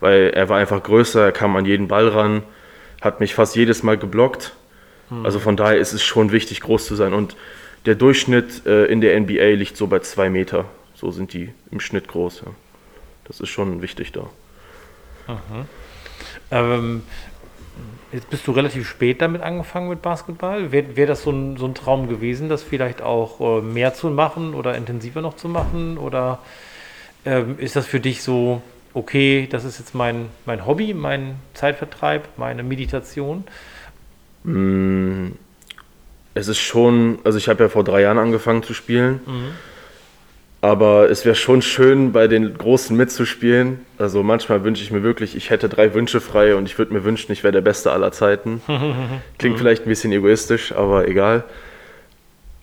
Weil 0.00 0.30
er 0.34 0.48
war 0.48 0.58
einfach 0.58 0.82
größer, 0.82 1.24
er 1.24 1.32
kam 1.32 1.56
an 1.56 1.64
jeden 1.64 1.88
Ball 1.88 2.08
ran, 2.08 2.42
hat 3.00 3.20
mich 3.20 3.34
fast 3.34 3.56
jedes 3.56 3.82
Mal 3.82 3.96
geblockt. 3.96 4.54
Hm. 5.08 5.24
Also 5.24 5.38
von 5.38 5.56
daher 5.56 5.78
ist 5.78 5.92
es 5.92 6.02
schon 6.02 6.32
wichtig, 6.32 6.60
groß 6.60 6.86
zu 6.86 6.94
sein. 6.94 7.12
Und 7.12 7.36
der 7.86 7.94
Durchschnitt 7.94 8.66
äh, 8.66 8.86
in 8.86 9.00
der 9.00 9.18
NBA 9.20 9.54
liegt 9.54 9.76
so 9.76 9.86
bei 9.86 10.00
2 10.00 10.30
Meter. 10.30 10.64
So 10.94 11.10
sind 11.10 11.32
die 11.32 11.52
im 11.70 11.80
Schnitt 11.80 12.08
groß. 12.08 12.42
Ja. 12.44 12.52
Das 13.24 13.40
ist 13.40 13.48
schon 13.48 13.82
wichtig 13.82 14.12
da. 14.12 14.30
Ähm, 16.50 17.02
Jetzt 18.14 18.30
bist 18.30 18.46
du 18.46 18.52
relativ 18.52 18.88
spät 18.88 19.20
damit 19.20 19.42
angefangen 19.42 19.88
mit 19.88 20.00
Basketball. 20.00 20.70
Wäre 20.70 20.96
wär 20.96 21.08
das 21.08 21.22
so 21.22 21.32
ein, 21.32 21.56
so 21.56 21.66
ein 21.66 21.74
Traum 21.74 22.08
gewesen, 22.08 22.48
das 22.48 22.62
vielleicht 22.62 23.02
auch 23.02 23.40
äh, 23.40 23.60
mehr 23.60 23.92
zu 23.92 24.08
machen 24.08 24.54
oder 24.54 24.76
intensiver 24.76 25.20
noch 25.20 25.34
zu 25.34 25.48
machen? 25.48 25.98
Oder 25.98 26.38
ähm, 27.24 27.56
ist 27.58 27.74
das 27.74 27.88
für 27.88 27.98
dich 27.98 28.22
so, 28.22 28.62
okay, 28.92 29.48
das 29.50 29.64
ist 29.64 29.80
jetzt 29.80 29.96
mein, 29.96 30.26
mein 30.46 30.64
Hobby, 30.64 30.94
mein 30.94 31.40
Zeitvertreib, 31.54 32.28
meine 32.36 32.62
Meditation? 32.62 33.42
Mm, 34.44 35.32
es 36.34 36.46
ist 36.46 36.60
schon, 36.60 37.18
also 37.24 37.36
ich 37.36 37.48
habe 37.48 37.64
ja 37.64 37.68
vor 37.68 37.82
drei 37.82 38.02
Jahren 38.02 38.18
angefangen 38.18 38.62
zu 38.62 38.74
spielen. 38.74 39.22
Mhm. 39.26 39.73
Aber 40.64 41.10
es 41.10 41.26
wäre 41.26 41.34
schon 41.34 41.60
schön, 41.60 42.12
bei 42.12 42.26
den 42.26 42.56
Großen 42.56 42.96
mitzuspielen. 42.96 43.80
Also 43.98 44.22
manchmal 44.22 44.64
wünsche 44.64 44.82
ich 44.82 44.90
mir 44.90 45.02
wirklich, 45.02 45.36
ich 45.36 45.50
hätte 45.50 45.68
drei 45.68 45.92
Wünsche 45.92 46.22
frei 46.22 46.56
und 46.56 46.64
ich 46.64 46.78
würde 46.78 46.94
mir 46.94 47.04
wünschen, 47.04 47.32
ich 47.32 47.44
wäre 47.44 47.52
der 47.52 47.60
Beste 47.60 47.92
aller 47.92 48.12
Zeiten. 48.12 48.62
Klingt 49.38 49.58
vielleicht 49.58 49.82
ein 49.82 49.90
bisschen 49.90 50.10
egoistisch, 50.10 50.72
aber 50.72 51.06
egal. 51.06 51.44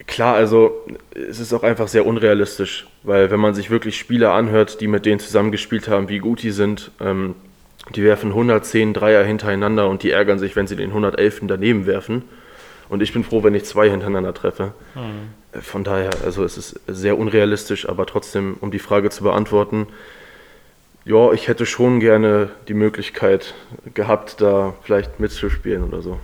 Klar, 0.08 0.34
also 0.34 0.84
es 1.14 1.40
ist 1.40 1.54
auch 1.54 1.62
einfach 1.62 1.88
sehr 1.88 2.08
unrealistisch, 2.08 2.88
weil 3.04 3.30
wenn 3.30 3.40
man 3.40 3.54
sich 3.54 3.70
wirklich 3.70 4.00
Spieler 4.00 4.34
anhört, 4.34 4.82
die 4.82 4.88
mit 4.88 5.06
denen 5.06 5.20
zusammengespielt 5.20 5.88
haben, 5.88 6.10
wie 6.10 6.18
gut 6.18 6.42
die 6.42 6.50
sind, 6.50 6.90
ähm, 7.00 7.36
die 7.94 8.04
werfen 8.04 8.30
110 8.32 8.96
Dreier 8.96 9.24
hintereinander 9.24 9.88
und 9.88 10.02
die 10.02 10.10
ärgern 10.10 10.40
sich, 10.40 10.56
wenn 10.56 10.66
sie 10.66 10.76
den 10.76 10.90
111. 10.90 11.42
daneben 11.44 11.86
werfen. 11.86 12.24
Und 12.90 13.04
ich 13.04 13.14
bin 13.14 13.24
froh, 13.24 13.44
wenn 13.44 13.54
ich 13.54 13.66
zwei 13.66 13.92
hintereinander 13.92 14.34
treffe. 14.34 14.74
Mhm. 14.96 15.41
Von 15.60 15.84
daher, 15.84 16.12
also 16.24 16.44
es 16.44 16.58
ist 16.58 16.80
sehr 16.88 17.18
unrealistisch, 17.18 17.90
aber 17.90 18.06
trotzdem, 18.06 18.58
um 18.62 18.72
die 18.72 18.80
Frage 18.80 19.10
zu 19.10 19.24
beantworten, 19.24 19.88
ja, 21.04 21.32
ich 21.32 21.48
hätte 21.48 21.66
schon 21.66 22.00
gerne 22.00 22.52
die 22.68 22.74
Möglichkeit 22.74 23.54
gehabt, 23.94 24.40
da 24.40 24.74
vielleicht 24.84 25.20
mitzuspielen 25.20 25.84
oder 25.84 26.02
so. 26.02 26.20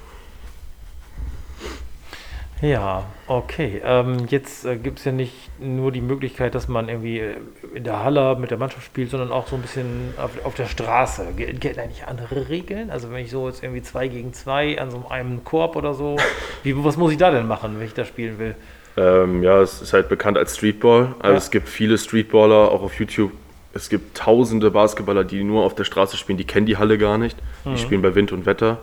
Ja, 2.62 3.06
okay. 3.28 3.82
Ähm, 3.86 4.26
jetzt 4.30 4.66
äh, 4.66 4.78
gibt 4.78 4.98
es 4.98 5.06
ja 5.06 5.12
nicht 5.12 5.34
nur 5.60 5.92
die 5.92 6.02
Möglichkeit, 6.02 6.56
dass 6.56 6.68
man 6.68 6.90
irgendwie 6.90 7.20
äh, 7.20 7.36
in 7.76 7.84
der 7.84 8.04
Halle 8.04 8.36
mit 8.36 8.50
der 8.50 8.58
Mannschaft 8.58 8.84
spielt, 8.84 9.12
sondern 9.12 9.32
auch 9.32 9.48
so 9.48 9.56
ein 9.56 9.62
bisschen 9.62 10.14
auf, 10.18 10.32
auf 10.44 10.56
der 10.56 10.66
Straße. 10.66 11.34
Gel 11.36 11.54
gelten 11.54 11.80
eigentlich 11.80 12.08
andere 12.08 12.50
Regeln? 12.50 12.90
Also 12.90 13.12
wenn 13.12 13.24
ich 13.24 13.30
so 13.30 13.48
jetzt 13.48 13.62
irgendwie 13.62 13.84
zwei 13.84 14.08
gegen 14.08 14.34
zwei 14.34 14.80
an 14.80 14.90
so 14.90 15.08
einem 15.08 15.44
Korb 15.44 15.76
oder 15.76 15.94
so, 15.94 16.18
wie, 16.64 16.76
was 16.84 16.98
muss 16.98 17.12
ich 17.12 17.20
da 17.20 17.30
denn 17.30 17.48
machen, 17.48 17.78
wenn 17.78 17.86
ich 17.86 17.94
da 17.94 18.06
spielen 18.06 18.40
will? 18.40 18.56
Ähm, 18.98 19.44
ja, 19.44 19.62
es 19.62 19.82
ist 19.82 19.94
halt 19.94 20.10
bekannt 20.10 20.38
als 20.38 20.58
Streetball. 20.58 21.16
Also 21.20 21.34
ja. 21.34 21.38
es 21.38 21.52
gibt 21.52 21.70
viele 21.70 21.98
Streetballer, 21.98 22.72
auch 22.72 22.82
auf 22.82 23.00
YouTube. 23.00 23.32
Es 23.74 23.90
gibt 23.90 24.18
tausende 24.18 24.72
Basketballer, 24.72 25.24
die 25.24 25.44
nur 25.44 25.64
auf 25.64 25.76
der 25.76 25.84
Straße 25.84 26.18
spielen, 26.18 26.40
die 26.40 26.46
kennen 26.46 26.66
die 26.66 26.78
Halle 26.78 26.98
gar 26.98 27.20
nicht. 27.20 27.38
Die 27.64 27.70
mhm. 27.70 27.78
spielen 27.78 28.02
bei 28.02 28.16
Wind 28.16 28.32
und 28.32 28.48
Wetter. 28.48 28.80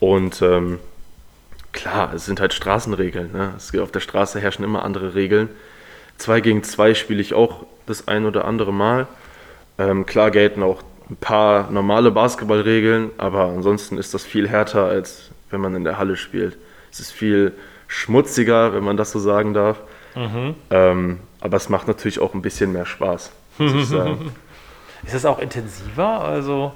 Und 0.00 0.42
ähm, 0.42 0.78
klar, 1.72 2.12
es 2.14 2.26
sind 2.26 2.40
halt 2.40 2.52
Straßenregeln. 2.52 3.32
Ne? 3.32 3.54
Es, 3.56 3.74
auf 3.78 3.90
der 3.90 4.00
Straße 4.00 4.38
herrschen 4.38 4.64
immer 4.64 4.84
andere 4.84 5.14
Regeln. 5.14 5.48
Zwei 6.18 6.40
gegen 6.40 6.62
zwei 6.62 6.92
spiele 6.92 7.22
ich 7.22 7.32
auch 7.32 7.64
das 7.86 8.06
ein 8.06 8.26
oder 8.26 8.44
andere 8.44 8.72
Mal. 8.72 9.06
Ähm, 9.78 10.04
klar 10.04 10.30
gelten 10.30 10.62
auch 10.62 10.82
ein 11.08 11.16
paar 11.16 11.70
normale 11.70 12.10
Basketballregeln, 12.10 13.12
aber 13.16 13.44
ansonsten 13.44 13.96
ist 13.96 14.12
das 14.12 14.24
viel 14.24 14.46
härter, 14.46 14.84
als 14.84 15.30
wenn 15.50 15.60
man 15.60 15.74
in 15.74 15.84
der 15.84 15.96
Halle 15.96 16.16
spielt. 16.16 16.58
Es 16.90 17.00
ist 17.00 17.12
viel 17.12 17.52
schmutziger, 17.88 18.72
wenn 18.72 18.84
man 18.84 18.96
das 18.96 19.10
so 19.10 19.18
sagen 19.18 19.54
darf. 19.54 19.80
Mhm. 20.14 20.54
Ähm, 20.70 21.20
aber 21.40 21.56
es 21.56 21.68
macht 21.68 21.88
natürlich 21.88 22.20
auch 22.20 22.34
ein 22.34 22.42
bisschen 22.42 22.72
mehr 22.72 22.86
Spaß. 22.86 23.32
Ist 25.04 25.14
es 25.14 25.24
auch 25.24 25.38
intensiver? 25.38 26.20
Also 26.20 26.72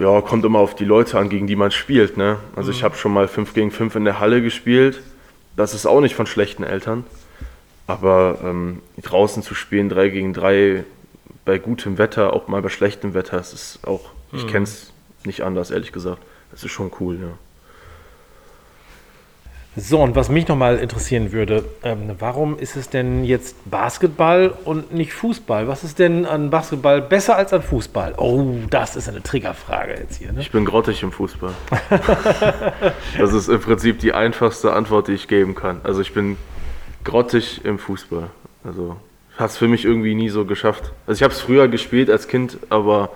ja, 0.00 0.20
kommt 0.22 0.44
immer 0.44 0.58
auf 0.58 0.74
die 0.74 0.84
Leute 0.84 1.18
an, 1.18 1.28
gegen 1.28 1.46
die 1.46 1.56
man 1.56 1.70
spielt. 1.70 2.16
Ne? 2.16 2.38
Also 2.56 2.70
mhm. 2.70 2.76
ich 2.76 2.84
habe 2.84 2.96
schon 2.96 3.12
mal 3.12 3.28
5 3.28 3.54
gegen 3.54 3.70
5 3.70 3.94
in 3.96 4.04
der 4.04 4.18
Halle 4.18 4.42
gespielt. 4.42 5.02
Das 5.56 5.72
ist 5.72 5.86
auch 5.86 6.00
nicht 6.00 6.14
von 6.14 6.26
schlechten 6.26 6.64
Eltern. 6.64 7.04
Aber 7.86 8.38
ähm, 8.42 8.82
draußen 9.00 9.42
zu 9.42 9.54
spielen, 9.54 9.88
3 9.88 10.08
gegen 10.08 10.32
3 10.32 10.84
bei 11.44 11.58
gutem 11.58 11.98
Wetter, 11.98 12.32
auch 12.32 12.48
mal 12.48 12.60
bei 12.60 12.68
schlechtem 12.68 13.14
Wetter, 13.14 13.36
das 13.36 13.52
ist 13.52 13.86
auch, 13.86 14.10
mhm. 14.32 14.38
ich 14.38 14.46
kenne 14.48 14.64
es 14.64 14.92
nicht 15.24 15.42
anders, 15.42 15.70
ehrlich 15.70 15.92
gesagt. 15.92 16.20
Das 16.50 16.64
ist 16.64 16.72
schon 16.72 16.90
cool, 16.98 17.18
ja. 17.20 17.28
So, 19.78 20.00
und 20.00 20.16
was 20.16 20.30
mich 20.30 20.48
nochmal 20.48 20.78
interessieren 20.78 21.32
würde, 21.32 21.62
ähm, 21.82 22.12
warum 22.18 22.58
ist 22.58 22.76
es 22.76 22.88
denn 22.88 23.24
jetzt 23.24 23.56
Basketball 23.70 24.54
und 24.64 24.94
nicht 24.94 25.12
Fußball? 25.12 25.68
Was 25.68 25.84
ist 25.84 25.98
denn 25.98 26.24
an 26.24 26.48
Basketball 26.48 27.02
besser 27.02 27.36
als 27.36 27.52
an 27.52 27.60
Fußball? 27.60 28.14
Oh, 28.16 28.54
das 28.70 28.96
ist 28.96 29.06
eine 29.06 29.22
Triggerfrage 29.22 29.92
jetzt 30.00 30.16
hier. 30.16 30.32
Ne? 30.32 30.40
Ich 30.40 30.50
bin 30.50 30.64
grottig 30.64 31.02
im 31.02 31.12
Fußball. 31.12 31.52
das 33.18 33.34
ist 33.34 33.48
im 33.48 33.60
Prinzip 33.60 33.98
die 33.98 34.14
einfachste 34.14 34.72
Antwort, 34.72 35.08
die 35.08 35.12
ich 35.12 35.28
geben 35.28 35.54
kann. 35.54 35.82
Also 35.84 36.00
ich 36.00 36.14
bin 36.14 36.38
grottig 37.04 37.62
im 37.66 37.78
Fußball. 37.78 38.30
Also 38.64 38.96
hat 39.36 39.50
es 39.50 39.58
für 39.58 39.68
mich 39.68 39.84
irgendwie 39.84 40.14
nie 40.14 40.30
so 40.30 40.46
geschafft. 40.46 40.92
Also 41.06 41.18
ich 41.18 41.22
habe 41.22 41.34
es 41.34 41.40
früher 41.40 41.68
gespielt 41.68 42.08
als 42.08 42.28
Kind, 42.28 42.56
aber 42.70 43.10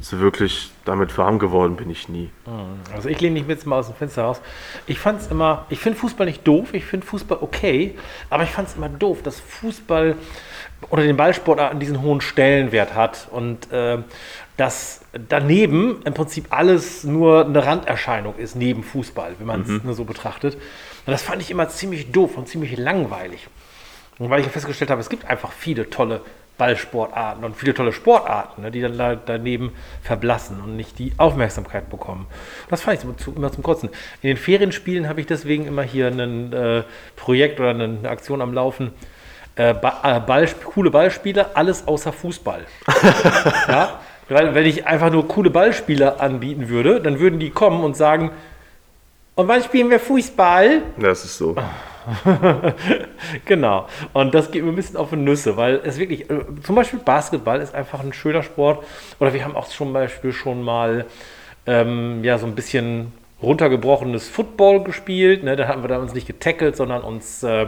so 0.00 0.18
wirklich 0.20 0.70
damit 0.84 1.16
warm 1.18 1.38
geworden 1.38 1.76
bin 1.76 1.90
ich 1.90 2.08
nie. 2.08 2.30
Hm. 2.44 2.80
Also 2.94 3.08
ich 3.08 3.20
lehne 3.20 3.38
mich 3.38 3.48
jetzt 3.48 3.66
mal 3.66 3.78
aus 3.78 3.86
dem 3.86 3.96
Fenster 3.96 4.22
raus. 4.22 4.40
Ich 4.86 4.98
fand 4.98 5.20
es 5.20 5.28
immer, 5.28 5.66
ich 5.68 5.78
finde 5.78 5.98
Fußball 5.98 6.26
nicht 6.26 6.46
doof, 6.46 6.72
ich 6.72 6.84
finde 6.84 7.06
Fußball 7.06 7.38
okay, 7.40 7.94
aber 8.30 8.44
ich 8.44 8.50
fand 8.50 8.68
es 8.68 8.76
immer 8.76 8.88
doof, 8.88 9.22
dass 9.22 9.40
Fußball 9.40 10.16
oder 10.90 11.02
den 11.02 11.16
Ballsportarten 11.16 11.80
diesen 11.80 12.02
hohen 12.02 12.20
Stellenwert 12.20 12.94
hat 12.94 13.28
und 13.30 13.70
äh, 13.72 13.98
dass 14.56 15.02
daneben 15.28 16.02
im 16.04 16.14
Prinzip 16.14 16.46
alles 16.50 17.04
nur 17.04 17.44
eine 17.46 17.64
Randerscheinung 17.64 18.36
ist, 18.36 18.56
neben 18.56 18.82
Fußball, 18.82 19.36
wenn 19.38 19.46
man 19.46 19.62
es 19.62 19.68
mhm. 19.68 19.80
nur 19.84 19.94
so 19.94 20.04
betrachtet. 20.04 20.54
Und 20.54 21.12
das 21.12 21.22
fand 21.22 21.42
ich 21.42 21.50
immer 21.50 21.68
ziemlich 21.68 22.12
doof 22.12 22.36
und 22.36 22.48
ziemlich 22.48 22.76
langweilig. 22.76 23.48
Und 24.18 24.30
weil 24.30 24.40
ich 24.40 24.48
festgestellt 24.48 24.90
habe, 24.90 25.00
es 25.00 25.08
gibt 25.08 25.24
einfach 25.26 25.52
viele 25.52 25.90
tolle 25.90 26.22
Ballsportarten 26.58 27.44
und 27.44 27.56
viele 27.56 27.72
tolle 27.72 27.92
Sportarten, 27.92 28.62
ne, 28.62 28.70
die 28.70 28.80
dann 28.80 28.98
da, 28.98 29.14
daneben 29.14 29.72
verblassen 30.02 30.60
und 30.60 30.76
nicht 30.76 30.98
die 30.98 31.12
Aufmerksamkeit 31.16 31.88
bekommen. 31.88 32.26
Das 32.68 32.82
fand 32.82 33.02
ich 33.02 33.16
zu, 33.24 33.32
immer 33.32 33.50
zum 33.52 33.62
Kotzen. 33.62 33.88
In 34.20 34.28
den 34.28 34.36
Ferienspielen 34.36 35.08
habe 35.08 35.20
ich 35.20 35.26
deswegen 35.26 35.66
immer 35.66 35.82
hier 35.82 36.08
ein 36.08 36.52
äh, 36.52 36.82
Projekt 37.16 37.60
oder 37.60 37.70
eine 37.70 38.08
Aktion 38.08 38.42
am 38.42 38.52
Laufen. 38.52 38.92
Äh, 39.56 39.70
äh 39.70 39.74
Ball, 39.74 40.48
coole 40.64 40.90
Ballspieler, 40.90 41.52
alles 41.54 41.86
außer 41.86 42.12
Fußball. 42.12 42.66
ja? 43.68 44.00
Weil 44.28 44.54
wenn 44.54 44.66
ich 44.66 44.86
einfach 44.86 45.10
nur 45.10 45.26
coole 45.26 45.50
Ballspieler 45.50 46.20
anbieten 46.20 46.68
würde, 46.68 47.00
dann 47.00 47.18
würden 47.18 47.38
die 47.38 47.50
kommen 47.50 47.82
und 47.82 47.96
sagen, 47.96 48.32
und 49.36 49.46
wann 49.46 49.62
spielen 49.62 49.88
wir 49.88 50.00
Fußball? 50.00 50.82
Das 50.98 51.24
ist 51.24 51.38
so. 51.38 51.54
genau. 53.44 53.86
Und 54.12 54.34
das 54.34 54.50
geht 54.50 54.62
mir 54.64 54.70
ein 54.70 54.76
bisschen 54.76 54.96
auf 54.96 55.10
die 55.10 55.16
Nüsse, 55.16 55.56
weil 55.56 55.80
es 55.84 55.98
wirklich, 55.98 56.30
äh, 56.30 56.40
zum 56.62 56.74
Beispiel 56.74 56.98
Basketball 56.98 57.60
ist 57.60 57.74
einfach 57.74 58.00
ein 58.00 58.12
schöner 58.12 58.42
Sport. 58.42 58.84
Oder 59.20 59.32
wir 59.34 59.44
haben 59.44 59.56
auch 59.56 59.68
zum 59.68 59.92
Beispiel 59.92 60.32
schon 60.32 60.62
mal 60.62 61.06
ähm, 61.66 62.24
ja, 62.24 62.38
so 62.38 62.46
ein 62.46 62.54
bisschen 62.54 63.12
runtergebrochenes 63.42 64.28
Football 64.28 64.84
gespielt. 64.84 65.44
Ne? 65.44 65.56
Da 65.56 65.68
haben 65.68 65.82
wir 65.82 65.88
da 65.88 65.98
uns 65.98 66.14
nicht 66.14 66.26
getackelt, 66.26 66.76
sondern 66.76 67.02
uns 67.02 67.42
äh, 67.42 67.66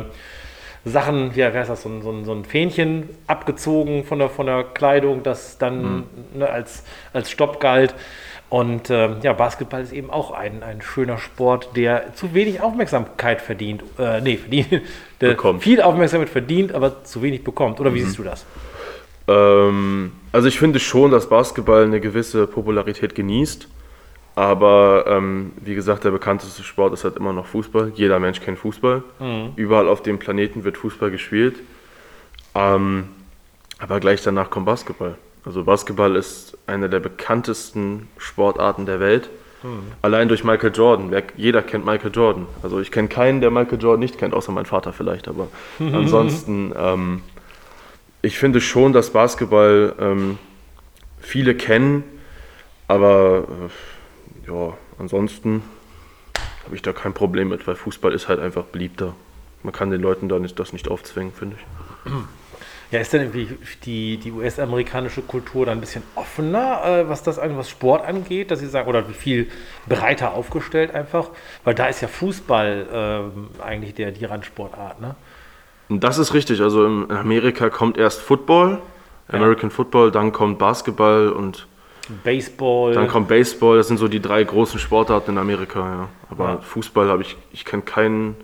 Sachen, 0.84 1.32
ja, 1.34 1.52
wer 1.52 1.62
ist 1.62 1.68
das, 1.68 1.82
so 1.82 1.90
ein, 1.90 2.02
so, 2.02 2.10
ein, 2.10 2.24
so 2.24 2.32
ein 2.32 2.44
Fähnchen 2.44 3.08
abgezogen 3.26 4.04
von 4.04 4.18
der, 4.18 4.30
von 4.30 4.46
der 4.46 4.64
Kleidung, 4.64 5.22
das 5.22 5.58
dann 5.58 5.82
mhm. 5.82 6.04
ne, 6.34 6.48
als, 6.48 6.84
als 7.12 7.30
Stopp 7.30 7.60
galt. 7.60 7.94
Und 8.50 8.90
äh, 8.90 9.10
ja, 9.22 9.32
Basketball 9.32 9.80
ist 9.80 9.92
eben 9.92 10.10
auch 10.10 10.32
ein, 10.32 10.64
ein 10.64 10.82
schöner 10.82 11.18
Sport, 11.18 11.76
der 11.76 12.14
zu 12.14 12.34
wenig 12.34 12.60
Aufmerksamkeit 12.60 13.40
verdient. 13.40 13.84
Äh, 13.96 14.20
nee, 14.20 14.36
verdient. 14.36 14.82
Der 15.20 15.28
bekommt. 15.30 15.62
viel 15.62 15.80
Aufmerksamkeit 15.80 16.30
verdient, 16.30 16.72
aber 16.72 17.04
zu 17.04 17.22
wenig 17.22 17.44
bekommt. 17.44 17.78
Oder 17.78 17.94
wie 17.94 18.00
mhm. 18.00 18.06
siehst 18.06 18.18
du 18.18 18.24
das? 18.24 18.44
Ähm, 19.28 20.12
also 20.32 20.48
ich 20.48 20.58
finde 20.58 20.80
schon, 20.80 21.12
dass 21.12 21.28
Basketball 21.28 21.84
eine 21.84 22.00
gewisse 22.00 22.48
Popularität 22.48 23.14
genießt. 23.14 23.68
Aber 24.34 25.04
ähm, 25.06 25.52
wie 25.60 25.76
gesagt, 25.76 26.02
der 26.02 26.10
bekannteste 26.10 26.64
Sport 26.64 26.94
ist 26.94 27.04
halt 27.04 27.16
immer 27.16 27.32
noch 27.32 27.46
Fußball. 27.46 27.92
Jeder 27.94 28.18
Mensch 28.18 28.40
kennt 28.40 28.58
Fußball. 28.58 29.04
Mhm. 29.20 29.52
Überall 29.54 29.86
auf 29.86 30.02
dem 30.02 30.18
Planeten 30.18 30.64
wird 30.64 30.76
Fußball 30.76 31.12
gespielt. 31.12 31.56
Ähm, 32.56 33.10
aber 33.78 34.00
gleich 34.00 34.22
danach 34.22 34.50
kommt 34.50 34.66
Basketball. 34.66 35.16
Also 35.44 35.64
Basketball 35.64 36.16
ist 36.16 36.56
eine 36.66 36.88
der 36.88 37.00
bekanntesten 37.00 38.08
Sportarten 38.18 38.86
der 38.86 39.00
Welt. 39.00 39.30
Hm. 39.62 39.82
Allein 40.02 40.28
durch 40.28 40.44
Michael 40.44 40.72
Jordan. 40.74 41.14
Jeder 41.36 41.62
kennt 41.62 41.84
Michael 41.84 42.10
Jordan. 42.12 42.46
Also 42.62 42.80
ich 42.80 42.90
kenne 42.90 43.08
keinen, 43.08 43.40
der 43.40 43.50
Michael 43.50 43.80
Jordan 43.80 44.00
nicht 44.00 44.18
kennt, 44.18 44.34
außer 44.34 44.52
mein 44.52 44.66
Vater 44.66 44.92
vielleicht. 44.92 45.28
Aber 45.28 45.48
ansonsten, 45.78 46.72
ähm, 46.76 47.22
ich 48.22 48.38
finde 48.38 48.60
schon, 48.60 48.92
dass 48.92 49.10
Basketball 49.10 49.94
ähm, 49.98 50.38
viele 51.20 51.54
kennen. 51.54 52.04
Aber 52.88 53.44
äh, 53.48 54.50
ja, 54.50 54.76
ansonsten 54.98 55.62
habe 56.64 56.76
ich 56.76 56.82
da 56.82 56.92
kein 56.92 57.14
Problem 57.14 57.48
mit, 57.48 57.66
weil 57.66 57.76
Fußball 57.76 58.12
ist 58.12 58.28
halt 58.28 58.40
einfach 58.40 58.64
beliebter. 58.64 59.14
Man 59.62 59.72
kann 59.72 59.90
den 59.90 60.00
Leuten 60.00 60.28
da 60.28 60.38
nicht, 60.38 60.58
das 60.58 60.72
nicht 60.72 60.88
aufzwingen, 60.88 61.32
finde 61.32 61.56
ich. 61.56 62.12
Ja, 62.90 62.98
ist 62.98 63.12
denn 63.12 63.20
irgendwie 63.22 63.48
die, 63.84 64.16
die 64.16 64.32
US-amerikanische 64.32 65.22
Kultur 65.22 65.66
da 65.66 65.72
ein 65.72 65.80
bisschen 65.80 66.02
offener, 66.16 66.82
äh, 66.84 67.08
was 67.08 67.22
das 67.22 67.38
an, 67.38 67.56
was 67.56 67.70
Sport 67.70 68.04
angeht, 68.04 68.50
dass 68.50 68.58
sie 68.58 68.66
sagen, 68.66 68.88
oder 68.88 69.08
wie 69.08 69.12
viel 69.14 69.48
breiter 69.88 70.34
aufgestellt 70.34 70.92
einfach? 70.92 71.28
Weil 71.62 71.74
da 71.74 71.86
ist 71.86 72.00
ja 72.00 72.08
Fußball 72.08 73.30
äh, 73.60 73.62
eigentlich 73.62 73.94
der, 73.94 74.10
die 74.10 74.24
Randsportart, 74.24 75.00
ne? 75.00 75.14
Das 75.88 76.18
ist 76.18 76.34
richtig. 76.34 76.60
Also 76.60 76.86
in 76.86 77.10
Amerika 77.10 77.68
kommt 77.68 77.96
erst 77.98 78.20
Football, 78.20 78.78
American 79.28 79.70
Football, 79.70 80.10
dann 80.10 80.32
kommt 80.32 80.58
Basketball 80.58 81.30
und 81.30 81.66
Baseball. 82.24 82.92
dann 82.94 83.08
kommt 83.08 83.28
Baseball. 83.28 83.76
Das 83.76 83.88
sind 83.88 83.98
so 83.98 84.08
die 84.08 84.20
drei 84.20 84.42
großen 84.42 84.78
Sportarten 84.80 85.32
in 85.32 85.38
Amerika, 85.38 85.80
ja. 85.80 86.08
Aber 86.30 86.44
Ja. 86.44 86.56
Fußball 86.58 87.08
habe 87.08 87.22
ich, 87.22 87.36
ich 87.52 87.64
kenne 87.64 87.82
kein 87.82 88.34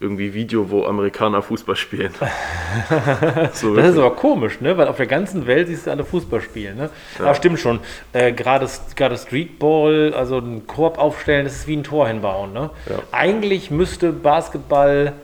irgendwie 0.00 0.32
Video, 0.32 0.70
wo 0.70 0.84
Amerikaner 0.84 1.42
Fußball 1.42 1.74
spielen. 1.74 2.12
so 3.52 3.74
Das 3.74 3.90
ist 3.90 3.98
aber 3.98 4.14
komisch, 4.14 4.60
ne? 4.60 4.76
Weil 4.78 4.86
auf 4.86 4.96
der 4.96 5.06
ganzen 5.06 5.46
Welt 5.46 5.66
siehst 5.66 5.86
du 5.86 5.90
alle 5.90 6.04
Fußball 6.04 6.40
spielen, 6.40 6.76
ne? 6.76 6.90
Aber 7.18 7.34
stimmt 7.34 7.58
schon. 7.58 7.80
Äh, 8.12 8.32
gerade 8.32 8.68
gerade 8.94 9.16
Streetball, 9.16 10.14
also 10.14 10.36
einen 10.36 10.66
Korb 10.68 10.98
aufstellen, 10.98 11.44
das 11.44 11.56
ist 11.56 11.66
wie 11.66 11.76
ein 11.76 11.82
Tor 11.82 12.06
hinbauen, 12.06 12.52
ne? 12.52 12.70
Ja. 12.88 12.96
Eigentlich 13.10 13.72
müsste 13.72 14.12
Basketball 14.12 15.14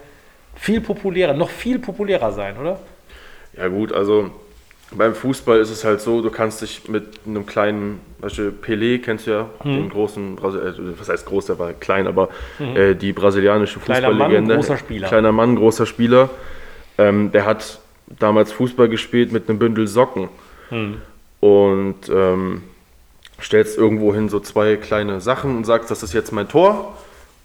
viel 0.56 0.80
populärer, 0.80 1.34
noch 1.34 1.50
viel 1.50 1.78
populärer 1.78 2.32
sein, 2.32 2.56
oder? 2.58 2.80
Ja 3.56 3.68
gut, 3.68 3.92
also 3.92 4.32
beim 4.96 5.14
Fußball 5.14 5.58
ist 5.58 5.70
es 5.70 5.84
halt 5.84 6.00
so, 6.00 6.20
du 6.22 6.30
kannst 6.30 6.62
dich 6.62 6.88
mit 6.88 7.04
einem 7.26 7.46
kleinen, 7.46 8.00
Beispiel 8.20 8.52
Pelé 8.62 8.98
kennst 9.02 9.26
du 9.26 9.30
ja, 9.32 9.46
Hm. 9.62 9.72
den 9.74 9.88
großen, 9.90 10.38
äh, 10.38 10.98
was 10.98 11.08
heißt 11.08 11.26
groß, 11.26 11.46
der 11.46 11.58
war 11.58 11.72
klein, 11.72 12.06
aber 12.06 12.28
äh, 12.58 12.94
die 12.94 13.12
brasilianische 13.12 13.78
Mhm. 13.78 13.84
Kleiner 13.84 14.08
Mann, 14.08 14.16
Fußballlegende. 14.18 14.54
großer 14.56 14.76
Spieler. 14.78 15.08
Kleiner 15.08 15.32
Mann, 15.32 15.56
großer 15.56 15.86
Spieler. 15.86 16.30
Ähm, 16.98 17.32
der 17.32 17.44
hat 17.44 17.80
damals 18.18 18.52
Fußball 18.52 18.88
gespielt 18.88 19.32
mit 19.32 19.48
einem 19.48 19.58
Bündel 19.58 19.86
Socken. 19.88 20.28
Hm. 20.70 20.98
Und 21.40 21.96
ähm, 22.10 22.62
stellst 23.40 23.76
irgendwo 23.76 24.14
hin 24.14 24.28
so 24.28 24.40
zwei 24.40 24.76
kleine 24.76 25.20
Sachen 25.20 25.56
und 25.56 25.64
sagst, 25.64 25.90
das 25.90 26.02
ist 26.02 26.12
jetzt 26.14 26.32
mein 26.32 26.48
Tor. 26.48 26.96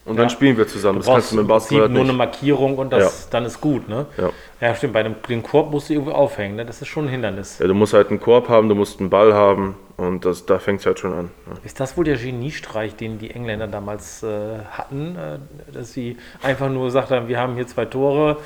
Und 0.10 0.16
dann 0.18 0.26
Ja. 0.26 0.30
spielen 0.30 0.58
wir 0.58 0.68
zusammen. 0.68 1.00
Du 1.00 1.06
das 1.06 1.14
kannst 1.14 1.32
du 1.32 1.36
mit 1.36 1.46
dem 1.46 1.48
Basketball 1.48 1.88
nur 1.88 2.00
eine 2.00 2.08
nicht. 2.10 2.18
Markierung 2.18 2.78
und 2.80 2.92
das, 2.92 3.30
dann 3.30 3.46
ist 3.46 3.62
gut, 3.62 3.88
ne? 3.88 4.08
Ja. 4.18 4.30
Ja, 4.60 4.76
stimmt. 4.76 4.94
Bei 4.94 5.04
dem, 5.04 5.16
den 5.30 5.44
Korb 5.44 5.70
musst 5.72 5.88
du 5.90 5.94
irgendwo 5.94 6.12
aufhängen, 6.14 6.56
ne? 6.56 6.66
Das 6.66 6.82
ist 6.82 6.88
schon 6.88 7.06
ein 7.06 7.10
Hindernis. 7.10 7.60
Ja, 7.60 7.68
du 7.68 7.76
musst 7.76 7.94
halt 7.94 8.10
einen 8.10 8.20
Korb 8.20 8.50
haben, 8.50 8.70
du 8.70 8.76
musst 8.76 9.00
einen 9.00 9.12
Ball 9.12 9.34
haben 9.34 9.76
und 9.98 10.26
das, 10.26 10.48
da 10.48 10.58
fängt 10.58 10.80
es 10.80 10.88
halt 10.88 10.98
schon 11.00 11.14
an. 11.14 11.30
Ja. 11.48 11.54
Ist 11.64 11.80
das 11.80 11.96
wohl 11.96 12.06
der 12.06 12.18
Geniestreich, 12.18 12.96
den 12.96 13.20
die 13.20 13.30
Engländer 13.30 13.68
damals 13.68 14.24
äh, 14.24 14.60
hatten, 14.72 15.16
äh, 15.16 15.38
dass 15.72 15.94
sie 15.94 16.18
einfach 16.42 16.70
nur 16.70 16.86
gesagt 16.86 17.12
haben, 17.12 17.28
wir 17.28 17.40
haben 17.40 17.54
hier 17.54 17.68
zwei 17.68 17.86
Tore 17.86 18.38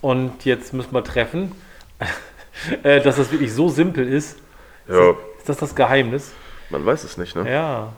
und 0.00 0.44
jetzt 0.44 0.72
müssen 0.72 0.94
wir 0.94 1.02
treffen? 1.02 1.52
äh, 2.84 3.00
dass 3.00 3.16
das 3.16 3.32
wirklich 3.32 3.52
so 3.52 3.68
simpel 3.68 4.06
ist. 4.08 4.38
Ja, 4.88 5.10
Ist 5.38 5.48
das 5.48 5.56
das 5.58 5.74
Geheimnis? 5.74 6.32
man 6.70 6.86
weiß 6.86 7.02
es 7.02 7.18
nicht, 7.18 7.34
ne? 7.34 7.50
Ja, 7.50 7.88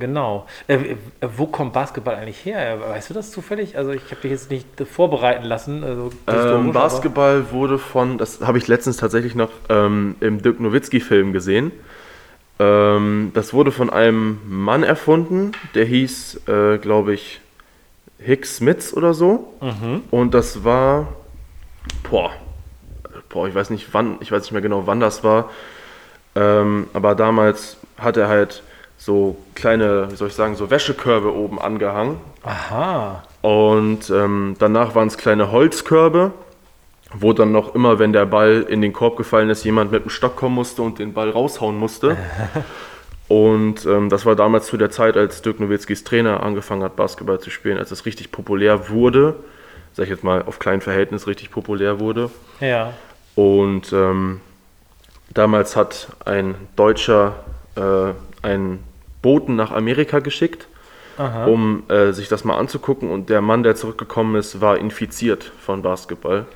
genau. 0.00 0.46
Äh, 0.66 0.74
äh, 0.74 0.96
wo 1.36 1.46
kommt 1.46 1.72
Basketball 1.72 2.16
eigentlich 2.16 2.44
her? 2.44 2.78
Weißt 2.80 3.10
du 3.10 3.14
das 3.14 3.30
zufällig? 3.30 3.76
Also 3.76 3.92
ich 3.92 4.04
habe 4.10 4.20
dich 4.22 4.30
jetzt 4.32 4.50
nicht 4.50 4.80
äh, 4.80 4.84
vorbereiten 4.84 5.44
lassen. 5.44 5.84
Also 5.84 6.10
Ähm, 6.26 6.72
Basketball 6.72 7.52
wurde 7.52 7.78
von, 7.78 8.18
das 8.18 8.40
habe 8.40 8.58
ich 8.58 8.66
letztens 8.66 8.96
tatsächlich 8.96 9.34
noch 9.34 9.50
ähm, 9.68 10.16
im 10.20 10.42
Dirk 10.42 10.58
Nowitzki-Film 10.58 11.32
gesehen. 11.32 11.70
Ähm, 12.58 13.30
das 13.34 13.54
wurde 13.54 13.70
von 13.70 13.90
einem 13.90 14.40
Mann 14.46 14.82
erfunden, 14.82 15.52
der 15.74 15.84
hieß, 15.84 16.48
äh, 16.48 16.78
glaube 16.78 17.14
ich, 17.14 17.40
Hicks 18.18 18.56
Smits 18.56 18.92
oder 18.92 19.14
so. 19.14 19.54
Und 20.10 20.34
das 20.34 20.62
war, 20.62 21.08
boah, 22.10 22.32
boah, 23.30 23.48
ich 23.48 23.54
weiß 23.54 23.70
nicht 23.70 23.88
wann, 23.92 24.18
ich 24.20 24.30
weiß 24.30 24.42
nicht 24.42 24.52
mehr 24.52 24.60
genau, 24.60 24.86
wann 24.86 25.00
das 25.00 25.24
war. 25.24 25.48
Ähm, 26.36 26.88
aber 26.92 27.14
damals 27.14 27.78
hat 27.96 28.16
er 28.18 28.28
halt 28.28 28.62
so 29.00 29.38
kleine, 29.54 30.08
wie 30.10 30.16
soll 30.16 30.28
ich 30.28 30.34
sagen, 30.34 30.56
so 30.56 30.70
Wäschekörbe 30.70 31.34
oben 31.34 31.58
angehangen. 31.58 32.18
Aha. 32.42 33.22
Und 33.40 34.10
ähm, 34.10 34.56
danach 34.58 34.94
waren 34.94 35.08
es 35.08 35.16
kleine 35.16 35.50
Holzkörbe, 35.50 36.32
wo 37.14 37.32
dann 37.32 37.50
noch 37.50 37.74
immer, 37.74 37.98
wenn 37.98 38.12
der 38.12 38.26
Ball 38.26 38.66
in 38.68 38.82
den 38.82 38.92
Korb 38.92 39.16
gefallen 39.16 39.48
ist, 39.48 39.64
jemand 39.64 39.90
mit 39.90 40.04
dem 40.04 40.10
Stock 40.10 40.36
kommen 40.36 40.54
musste 40.54 40.82
und 40.82 40.98
den 40.98 41.14
Ball 41.14 41.30
raushauen 41.30 41.78
musste. 41.78 42.18
und 43.28 43.86
ähm, 43.86 44.10
das 44.10 44.26
war 44.26 44.36
damals 44.36 44.66
zu 44.66 44.76
der 44.76 44.90
Zeit, 44.90 45.16
als 45.16 45.40
Dirk 45.40 45.60
Nowitzkis 45.60 46.04
Trainer 46.04 46.42
angefangen 46.42 46.82
hat, 46.82 46.96
Basketball 46.96 47.40
zu 47.40 47.48
spielen, 47.48 47.78
als 47.78 47.90
es 47.92 48.04
richtig 48.04 48.30
populär 48.30 48.90
wurde. 48.90 49.36
Sag 49.94 50.04
ich 50.04 50.10
jetzt 50.10 50.24
mal, 50.24 50.42
auf 50.42 50.58
kleinen 50.58 50.82
Verhältnis 50.82 51.26
richtig 51.26 51.50
populär 51.50 52.00
wurde. 52.00 52.30
Ja. 52.60 52.92
Und 53.34 53.94
ähm, 53.94 54.42
damals 55.30 55.74
hat 55.74 56.08
ein 56.26 56.54
Deutscher 56.76 57.36
äh, 57.76 58.12
einen 58.46 58.89
Boten 59.22 59.56
nach 59.56 59.70
Amerika 59.70 60.20
geschickt, 60.20 60.66
Aha. 61.18 61.46
um 61.46 61.82
äh, 61.88 62.12
sich 62.12 62.28
das 62.28 62.44
mal 62.44 62.56
anzugucken. 62.56 63.10
Und 63.10 63.28
der 63.28 63.40
Mann, 63.40 63.62
der 63.62 63.76
zurückgekommen 63.76 64.36
ist, 64.36 64.60
war 64.60 64.78
infiziert 64.78 65.44
von 65.60 65.82
Basketball. 65.82 66.46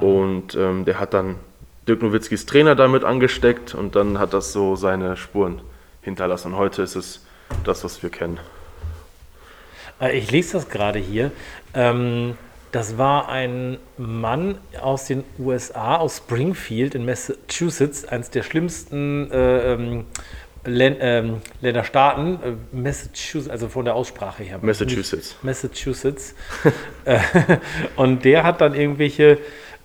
Und 0.00 0.54
ähm, 0.54 0.84
der 0.84 1.00
hat 1.00 1.14
dann 1.14 1.36
Dirk 1.88 2.02
Nowitzkis 2.02 2.46
Trainer 2.46 2.74
damit 2.74 3.04
angesteckt 3.04 3.74
und 3.74 3.96
dann 3.96 4.18
hat 4.18 4.32
das 4.32 4.52
so 4.52 4.76
seine 4.76 5.16
Spuren 5.16 5.60
hinterlassen. 6.02 6.52
Und 6.52 6.58
heute 6.58 6.82
ist 6.82 6.96
es 6.96 7.24
das, 7.64 7.84
was 7.84 8.02
wir 8.02 8.10
kennen. 8.10 8.38
Äh, 10.00 10.18
Ich 10.18 10.30
lese 10.30 10.54
das 10.54 10.68
gerade 10.68 10.98
hier. 10.98 11.30
Ähm, 11.74 12.36
das 12.72 12.98
war 12.98 13.28
ein 13.28 13.78
Mann 13.96 14.58
aus 14.80 15.06
den 15.06 15.24
USA, 15.38 15.96
aus 15.96 16.18
Springfield 16.18 16.94
in 16.94 17.04
Massachusetts, 17.06 18.04
eines 18.04 18.30
der 18.30 18.42
schlimmsten 18.42 19.30
äh, 19.30 19.72
ähm, 19.72 20.04
Län 20.66 20.96
ähm, 21.00 21.36
Länderstaaten. 21.60 22.34
Äh, 22.34 22.76
Massachusetts, 22.76 23.48
also 23.48 23.68
von 23.68 23.84
der 23.84 23.94
Aussprache 23.94 24.42
her. 24.42 24.58
Massachusetts. 24.60 25.36
Massachusetts. 25.42 26.34
Äh, 27.04 27.20
Und 27.94 28.24
der 28.24 28.42
hat 28.42 28.60
dann 28.60 28.74
irgendwelche 28.74 29.38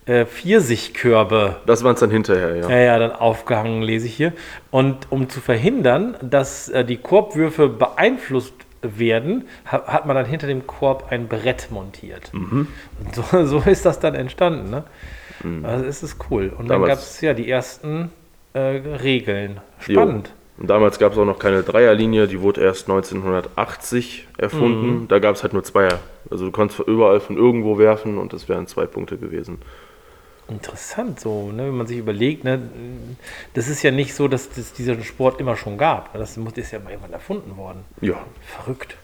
äh, 0.07 0.25
Pfirsichkörbe 0.25 1.57
Das 1.67 1.83
waren 1.83 1.93
es 1.93 1.99
dann 1.99 2.09
hinterher, 2.09 2.55
ja. 2.55 2.69
ja, 2.69 2.77
ja, 2.77 2.99
dann 2.99 3.11
aufgehangen, 3.11 3.83
lese 3.83 4.07
ich 4.07 4.15
hier. 4.15 4.33
Und 4.71 5.11
um 5.11 5.29
zu 5.29 5.39
verhindern, 5.39 6.17
dass 6.21 6.69
äh, 6.69 6.83
die 6.83 6.97
Korbwürfe 6.97 7.69
beeinflusst 7.69 8.55
werden, 8.81 9.47
ha 9.71 9.83
hat 9.85 10.07
man 10.07 10.15
dann 10.15 10.25
hinter 10.25 10.47
dem 10.47 10.65
Korb 10.65 11.11
ein 11.11 11.27
Brett 11.27 11.69
montiert. 11.69 12.33
Mhm. 12.33 12.67
Und 13.03 13.15
so, 13.15 13.45
so 13.45 13.69
ist 13.69 13.85
das 13.85 13.99
dann 13.99 14.15
entstanden. 14.15 14.71
Ne? 14.71 14.83
Also 15.63 15.85
es 15.85 16.03
ist 16.03 16.17
cool. 16.29 16.51
Und 16.55 16.67
dann 16.67 16.83
gab 16.83 16.99
es 16.99 17.21
ja 17.21 17.33
die 17.33 17.49
ersten 17.49 18.11
äh, 18.53 18.59
Regeln. 18.59 19.59
Spannend. 19.79 20.27
Jo. 20.27 20.33
Und 20.61 20.67
damals 20.69 20.99
gab 20.99 21.13
es 21.13 21.17
auch 21.17 21.25
noch 21.25 21.39
keine 21.39 21.63
Dreierlinie, 21.63 22.27
die 22.27 22.39
wurde 22.39 22.61
erst 22.61 22.87
1980 22.87 24.27
erfunden. 24.37 25.07
Da 25.07 25.17
gab 25.17 25.35
es 25.35 25.41
halt 25.41 25.53
nur 25.53 25.63
Zweier. 25.63 25.99
Also 26.29 26.45
du 26.45 26.51
konntest 26.51 26.81
überall 26.81 27.19
von 27.19 27.35
irgendwo 27.35 27.79
werfen 27.79 28.19
und 28.19 28.31
das 28.31 28.47
wären 28.47 28.67
zwei 28.67 28.85
Punkte 28.85 29.17
gewesen. 29.17 29.57
Interessant, 30.47 31.19
so, 31.19 31.51
ne, 31.51 31.65
wenn 31.65 31.77
man 31.77 31.87
sich 31.87 31.97
überlegt, 31.97 32.43
ne, 32.43 32.61
das 33.55 33.69
ist 33.69 33.81
ja 33.81 33.89
nicht 33.89 34.13
so, 34.13 34.27
dass 34.27 34.55
es 34.55 34.71
diesen 34.73 35.03
Sport 35.03 35.39
immer 35.39 35.57
schon 35.57 35.79
gab. 35.79 36.13
ne? 36.13 36.19
Das 36.19 36.37
ist 36.37 36.71
ja 36.71 36.77
mal 36.77 36.91
irgendwann 36.91 37.13
erfunden 37.13 37.57
worden. 37.57 37.83
Ja, 37.99 38.23
Verrückt. 38.45 38.97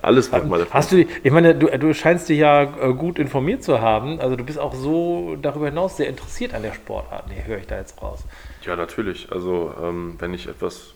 Alles 0.00 0.32
wird 0.32 0.48
mal 0.48 0.60
erfunden. 0.60 0.74
Hast 0.74 0.92
du, 0.92 0.98
ich 1.00 1.30
meine, 1.30 1.54
du, 1.54 1.66
du 1.66 1.94
scheinst 1.94 2.28
dich 2.28 2.38
ja 2.38 2.62
äh, 2.62 2.92
gut 2.94 3.18
informiert 3.18 3.62
zu 3.62 3.80
haben. 3.80 4.20
Also 4.20 4.36
du 4.36 4.44
bist 4.44 4.58
auch 4.58 4.74
so 4.74 5.36
darüber 5.40 5.66
hinaus 5.66 5.96
sehr 5.96 6.08
interessiert 6.08 6.54
an 6.54 6.62
der 6.62 6.74
Sportart. 6.74 7.28
Nee, 7.28 7.42
höre 7.46 7.58
ich 7.58 7.66
da 7.66 7.78
jetzt 7.78 8.00
raus. 8.02 8.24
Ja, 8.64 8.76
natürlich. 8.76 9.30
Also 9.32 9.72
ähm, 9.82 10.16
wenn 10.18 10.34
ich 10.34 10.48
etwas, 10.48 10.94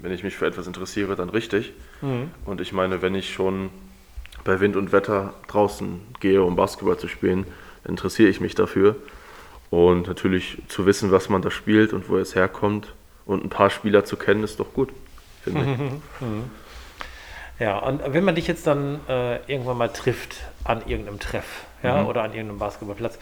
wenn 0.00 0.12
ich 0.12 0.22
mich 0.22 0.36
für 0.36 0.46
etwas 0.46 0.66
interessiere, 0.66 1.16
dann 1.16 1.30
richtig. 1.30 1.72
Und 2.46 2.60
ich 2.60 2.72
meine, 2.72 3.02
wenn 3.02 3.14
ich 3.14 3.32
schon 3.32 3.70
bei 4.44 4.60
Wind 4.60 4.76
und 4.76 4.92
Wetter 4.92 5.34
draußen 5.48 6.00
gehe, 6.20 6.42
um 6.42 6.56
Basketball 6.56 6.98
zu 6.98 7.08
spielen, 7.08 7.46
interessiere 7.86 8.28
ich 8.28 8.40
mich 8.40 8.54
dafür. 8.54 8.96
Und 9.68 10.08
natürlich 10.08 10.58
zu 10.68 10.86
wissen, 10.86 11.12
was 11.12 11.28
man 11.28 11.42
da 11.42 11.50
spielt 11.50 11.92
und 11.92 12.08
wo 12.08 12.16
es 12.16 12.34
herkommt 12.34 12.94
und 13.26 13.44
ein 13.44 13.50
paar 13.50 13.70
Spieler 13.70 14.04
zu 14.04 14.16
kennen, 14.16 14.42
ist 14.42 14.58
doch 14.58 14.72
gut, 14.72 14.90
finde 15.44 15.60
ich. 15.60 16.26
Ja, 17.60 17.78
und 17.78 18.00
wenn 18.12 18.24
man 18.24 18.34
dich 18.34 18.48
jetzt 18.48 18.66
dann 18.66 19.00
äh, 19.08 19.36
irgendwann 19.46 19.76
mal 19.76 19.88
trifft 19.88 20.36
an 20.64 20.82
irgendeinem 20.86 21.20
Treff 21.20 21.66
ja, 21.82 22.04
oder 22.04 22.22
an 22.22 22.32
irgendeinem 22.32 22.58
Basketballplatz, 22.58 23.18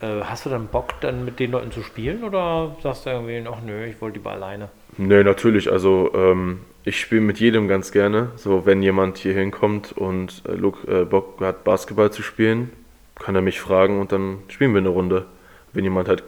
äh, 0.00 0.22
hast 0.24 0.46
du 0.46 0.50
dann 0.50 0.68
Bock, 0.68 1.00
dann 1.02 1.24
mit 1.24 1.38
den 1.38 1.50
Leuten 1.50 1.70
zu 1.70 1.82
spielen 1.82 2.24
oder 2.24 2.76
sagst 2.82 3.04
du 3.04 3.10
irgendwie, 3.10 3.44
ach 3.46 3.60
nö, 3.64 3.84
ich 3.84 4.00
wollte 4.00 4.18
lieber 4.18 4.32
alleine? 4.32 4.68
Nö, 4.96 5.22
natürlich. 5.22 5.70
Also 5.70 6.10
ähm, 6.14 6.60
ich 6.84 6.98
spiele 6.98 7.20
mit 7.20 7.38
jedem 7.40 7.68
ganz 7.68 7.92
gerne. 7.92 8.30
So, 8.36 8.64
wenn 8.64 8.82
jemand 8.82 9.18
hier 9.18 9.34
hinkommt 9.34 9.92
und 9.92 10.42
äh, 10.48 10.52
Luke, 10.52 10.90
äh, 10.90 11.04
Bock 11.04 11.40
hat, 11.40 11.64
Basketball 11.64 12.10
zu 12.10 12.22
spielen, 12.22 12.72
kann 13.16 13.34
er 13.34 13.42
mich 13.42 13.60
fragen 13.60 14.00
und 14.00 14.12
dann 14.12 14.38
spielen 14.48 14.72
wir 14.72 14.80
eine 14.80 14.88
Runde. 14.88 15.26
Wenn 15.72 15.84
jemand 15.84 16.08
halt 16.08 16.22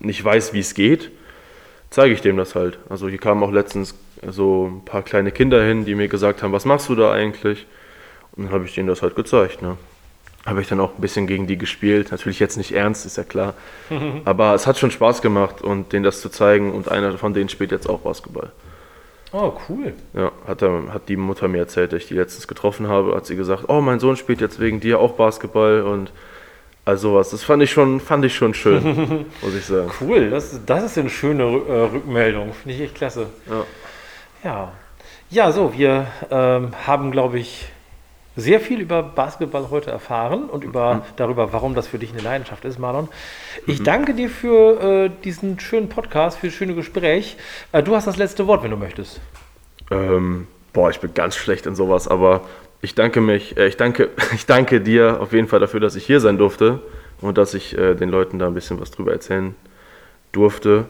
nicht 0.00 0.24
weiß, 0.24 0.52
wie 0.52 0.60
es 0.60 0.74
geht, 0.74 1.10
zeige 1.90 2.14
ich 2.14 2.20
dem 2.20 2.36
das 2.36 2.54
halt. 2.54 2.78
Also 2.88 3.08
hier 3.08 3.18
kamen 3.18 3.42
auch 3.42 3.52
letztens 3.52 3.94
so 4.26 4.66
ein 4.66 4.84
paar 4.84 5.02
kleine 5.02 5.32
Kinder 5.32 5.62
hin, 5.62 5.84
die 5.84 5.94
mir 5.94 6.08
gesagt 6.08 6.42
haben, 6.42 6.52
was 6.52 6.64
machst 6.64 6.88
du 6.88 6.94
da 6.94 7.12
eigentlich? 7.12 7.66
Und 8.32 8.44
dann 8.44 8.52
habe 8.52 8.64
ich 8.64 8.74
denen 8.74 8.88
das 8.88 9.02
halt 9.02 9.16
gezeigt. 9.16 9.62
Ne? 9.62 9.76
habe 10.46 10.62
ich 10.62 10.68
dann 10.68 10.80
auch 10.80 10.94
ein 10.94 11.00
bisschen 11.00 11.26
gegen 11.26 11.46
die 11.46 11.58
gespielt. 11.58 12.10
Natürlich 12.10 12.40
jetzt 12.40 12.56
nicht 12.56 12.72
ernst, 12.72 13.04
ist 13.04 13.16
ja 13.16 13.24
klar. 13.24 13.54
Aber 14.24 14.54
es 14.54 14.66
hat 14.66 14.78
schon 14.78 14.90
Spaß 14.90 15.22
gemacht 15.22 15.62
und 15.62 15.92
denen 15.92 16.04
das 16.04 16.20
zu 16.20 16.30
zeigen. 16.30 16.72
Und 16.72 16.90
einer 16.90 17.16
von 17.18 17.34
denen 17.34 17.48
spielt 17.48 17.72
jetzt 17.72 17.88
auch 17.88 18.00
Basketball. 18.00 18.50
Oh, 19.32 19.52
cool. 19.68 19.92
Ja, 20.14 20.32
hat, 20.46 20.62
er, 20.62 20.92
hat 20.92 21.08
die 21.08 21.16
Mutter 21.16 21.46
mir 21.46 21.58
erzählt, 21.58 21.92
dass 21.92 22.02
ich 22.02 22.08
die 22.08 22.14
letztens 22.14 22.48
getroffen 22.48 22.88
habe. 22.88 23.14
Hat 23.14 23.26
sie 23.26 23.36
gesagt, 23.36 23.64
oh, 23.68 23.80
mein 23.80 24.00
Sohn 24.00 24.16
spielt 24.16 24.40
jetzt 24.40 24.58
wegen 24.58 24.80
dir 24.80 24.98
auch 24.98 25.12
Basketball 25.12 25.82
und 25.82 26.10
also 26.84 27.10
sowas. 27.10 27.30
Das 27.30 27.42
fand 27.44 27.62
ich 27.62 27.70
schon, 27.70 28.00
fand 28.00 28.24
ich 28.24 28.34
schon 28.34 28.54
schön, 28.54 29.26
muss 29.42 29.54
ich 29.54 29.64
sagen. 29.66 29.90
Cool, 30.00 30.30
das, 30.30 30.60
das 30.66 30.84
ist 30.84 30.98
eine 30.98 31.10
schöne 31.10 31.42
äh, 31.44 31.72
Rückmeldung. 31.92 32.52
Finde 32.52 32.76
ich 32.76 32.82
echt 32.82 32.94
klasse. 32.94 33.26
Ja. 33.48 33.64
Ja. 34.42 34.72
Ja, 35.30 35.52
so, 35.52 35.72
wir 35.76 36.06
ähm, 36.30 36.70
haben, 36.86 37.12
glaube 37.12 37.38
ich, 37.38 37.68
sehr 38.36 38.58
viel 38.60 38.80
über 38.80 39.02
Basketball 39.02 39.70
heute 39.70 39.90
erfahren 39.90 40.44
und 40.48 40.64
über, 40.64 40.94
Mhm. 40.94 41.02
darüber, 41.16 41.52
warum 41.52 41.74
das 41.74 41.86
für 41.86 41.98
dich 41.98 42.12
eine 42.12 42.22
Leidenschaft 42.22 42.64
ist, 42.64 42.78
Marlon. 42.78 43.08
Ich 43.66 43.82
danke 43.82 44.14
dir 44.14 44.30
für 44.30 44.80
äh, 45.06 45.10
diesen 45.24 45.60
schönen 45.60 45.88
Podcast, 45.88 46.38
für 46.38 46.46
das 46.46 46.54
schöne 46.56 46.74
Gespräch. 46.74 47.36
Äh, 47.72 47.82
du 47.82 47.94
hast 47.94 48.06
das 48.06 48.16
letzte 48.16 48.46
Wort, 48.46 48.62
wenn 48.62 48.70
du 48.70 48.76
möchtest. 48.76 49.20
Ähm, 49.90 50.46
boah, 50.72 50.90
ich 50.90 51.00
bin 51.00 51.12
ganz 51.14 51.36
schlecht 51.36 51.66
in 51.66 51.74
sowas, 51.74 52.08
aber 52.08 52.42
ich 52.82 52.94
danke 52.94 53.20
mich, 53.20 53.56
äh, 53.56 53.66
ich 53.66 53.76
danke, 53.76 54.10
ich 54.34 54.46
danke 54.46 54.80
dir 54.80 55.20
auf 55.20 55.32
jeden 55.32 55.48
Fall 55.48 55.60
dafür, 55.60 55.80
dass 55.80 55.96
ich 55.96 56.06
hier 56.06 56.20
sein 56.20 56.38
durfte 56.38 56.80
und 57.20 57.38
dass 57.38 57.54
ich 57.54 57.76
äh, 57.76 57.94
den 57.94 58.08
Leuten 58.08 58.38
da 58.38 58.46
ein 58.46 58.54
bisschen 58.54 58.80
was 58.80 58.90
drüber 58.90 59.12
erzählen 59.12 59.54
durfte. 60.32 60.86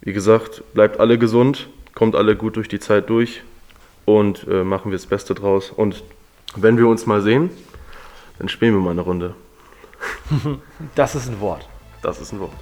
Wie 0.00 0.12
gesagt, 0.12 0.62
bleibt 0.74 1.00
alle 1.00 1.18
gesund, 1.18 1.68
kommt 1.94 2.14
alle 2.14 2.36
gut 2.36 2.56
durch 2.56 2.68
die 2.68 2.80
Zeit 2.80 3.08
durch 3.08 3.42
und 4.04 4.46
äh, 4.48 4.64
machen 4.64 4.90
wir 4.90 4.98
das 4.98 5.06
Beste 5.06 5.34
draus. 5.34 5.70
Und 5.70 6.02
wenn 6.56 6.76
wir 6.76 6.88
uns 6.88 7.06
mal 7.06 7.22
sehen, 7.22 7.50
dann 8.38 8.48
spielen 8.48 8.74
wir 8.74 8.80
mal 8.80 8.90
eine 8.90 9.02
Runde. 9.02 9.34
Das 10.94 11.14
ist 11.14 11.28
ein 11.28 11.40
Wort. 11.40 11.66
Das 12.02 12.20
ist 12.20 12.32
ein 12.32 12.40
Wort. 12.40 12.52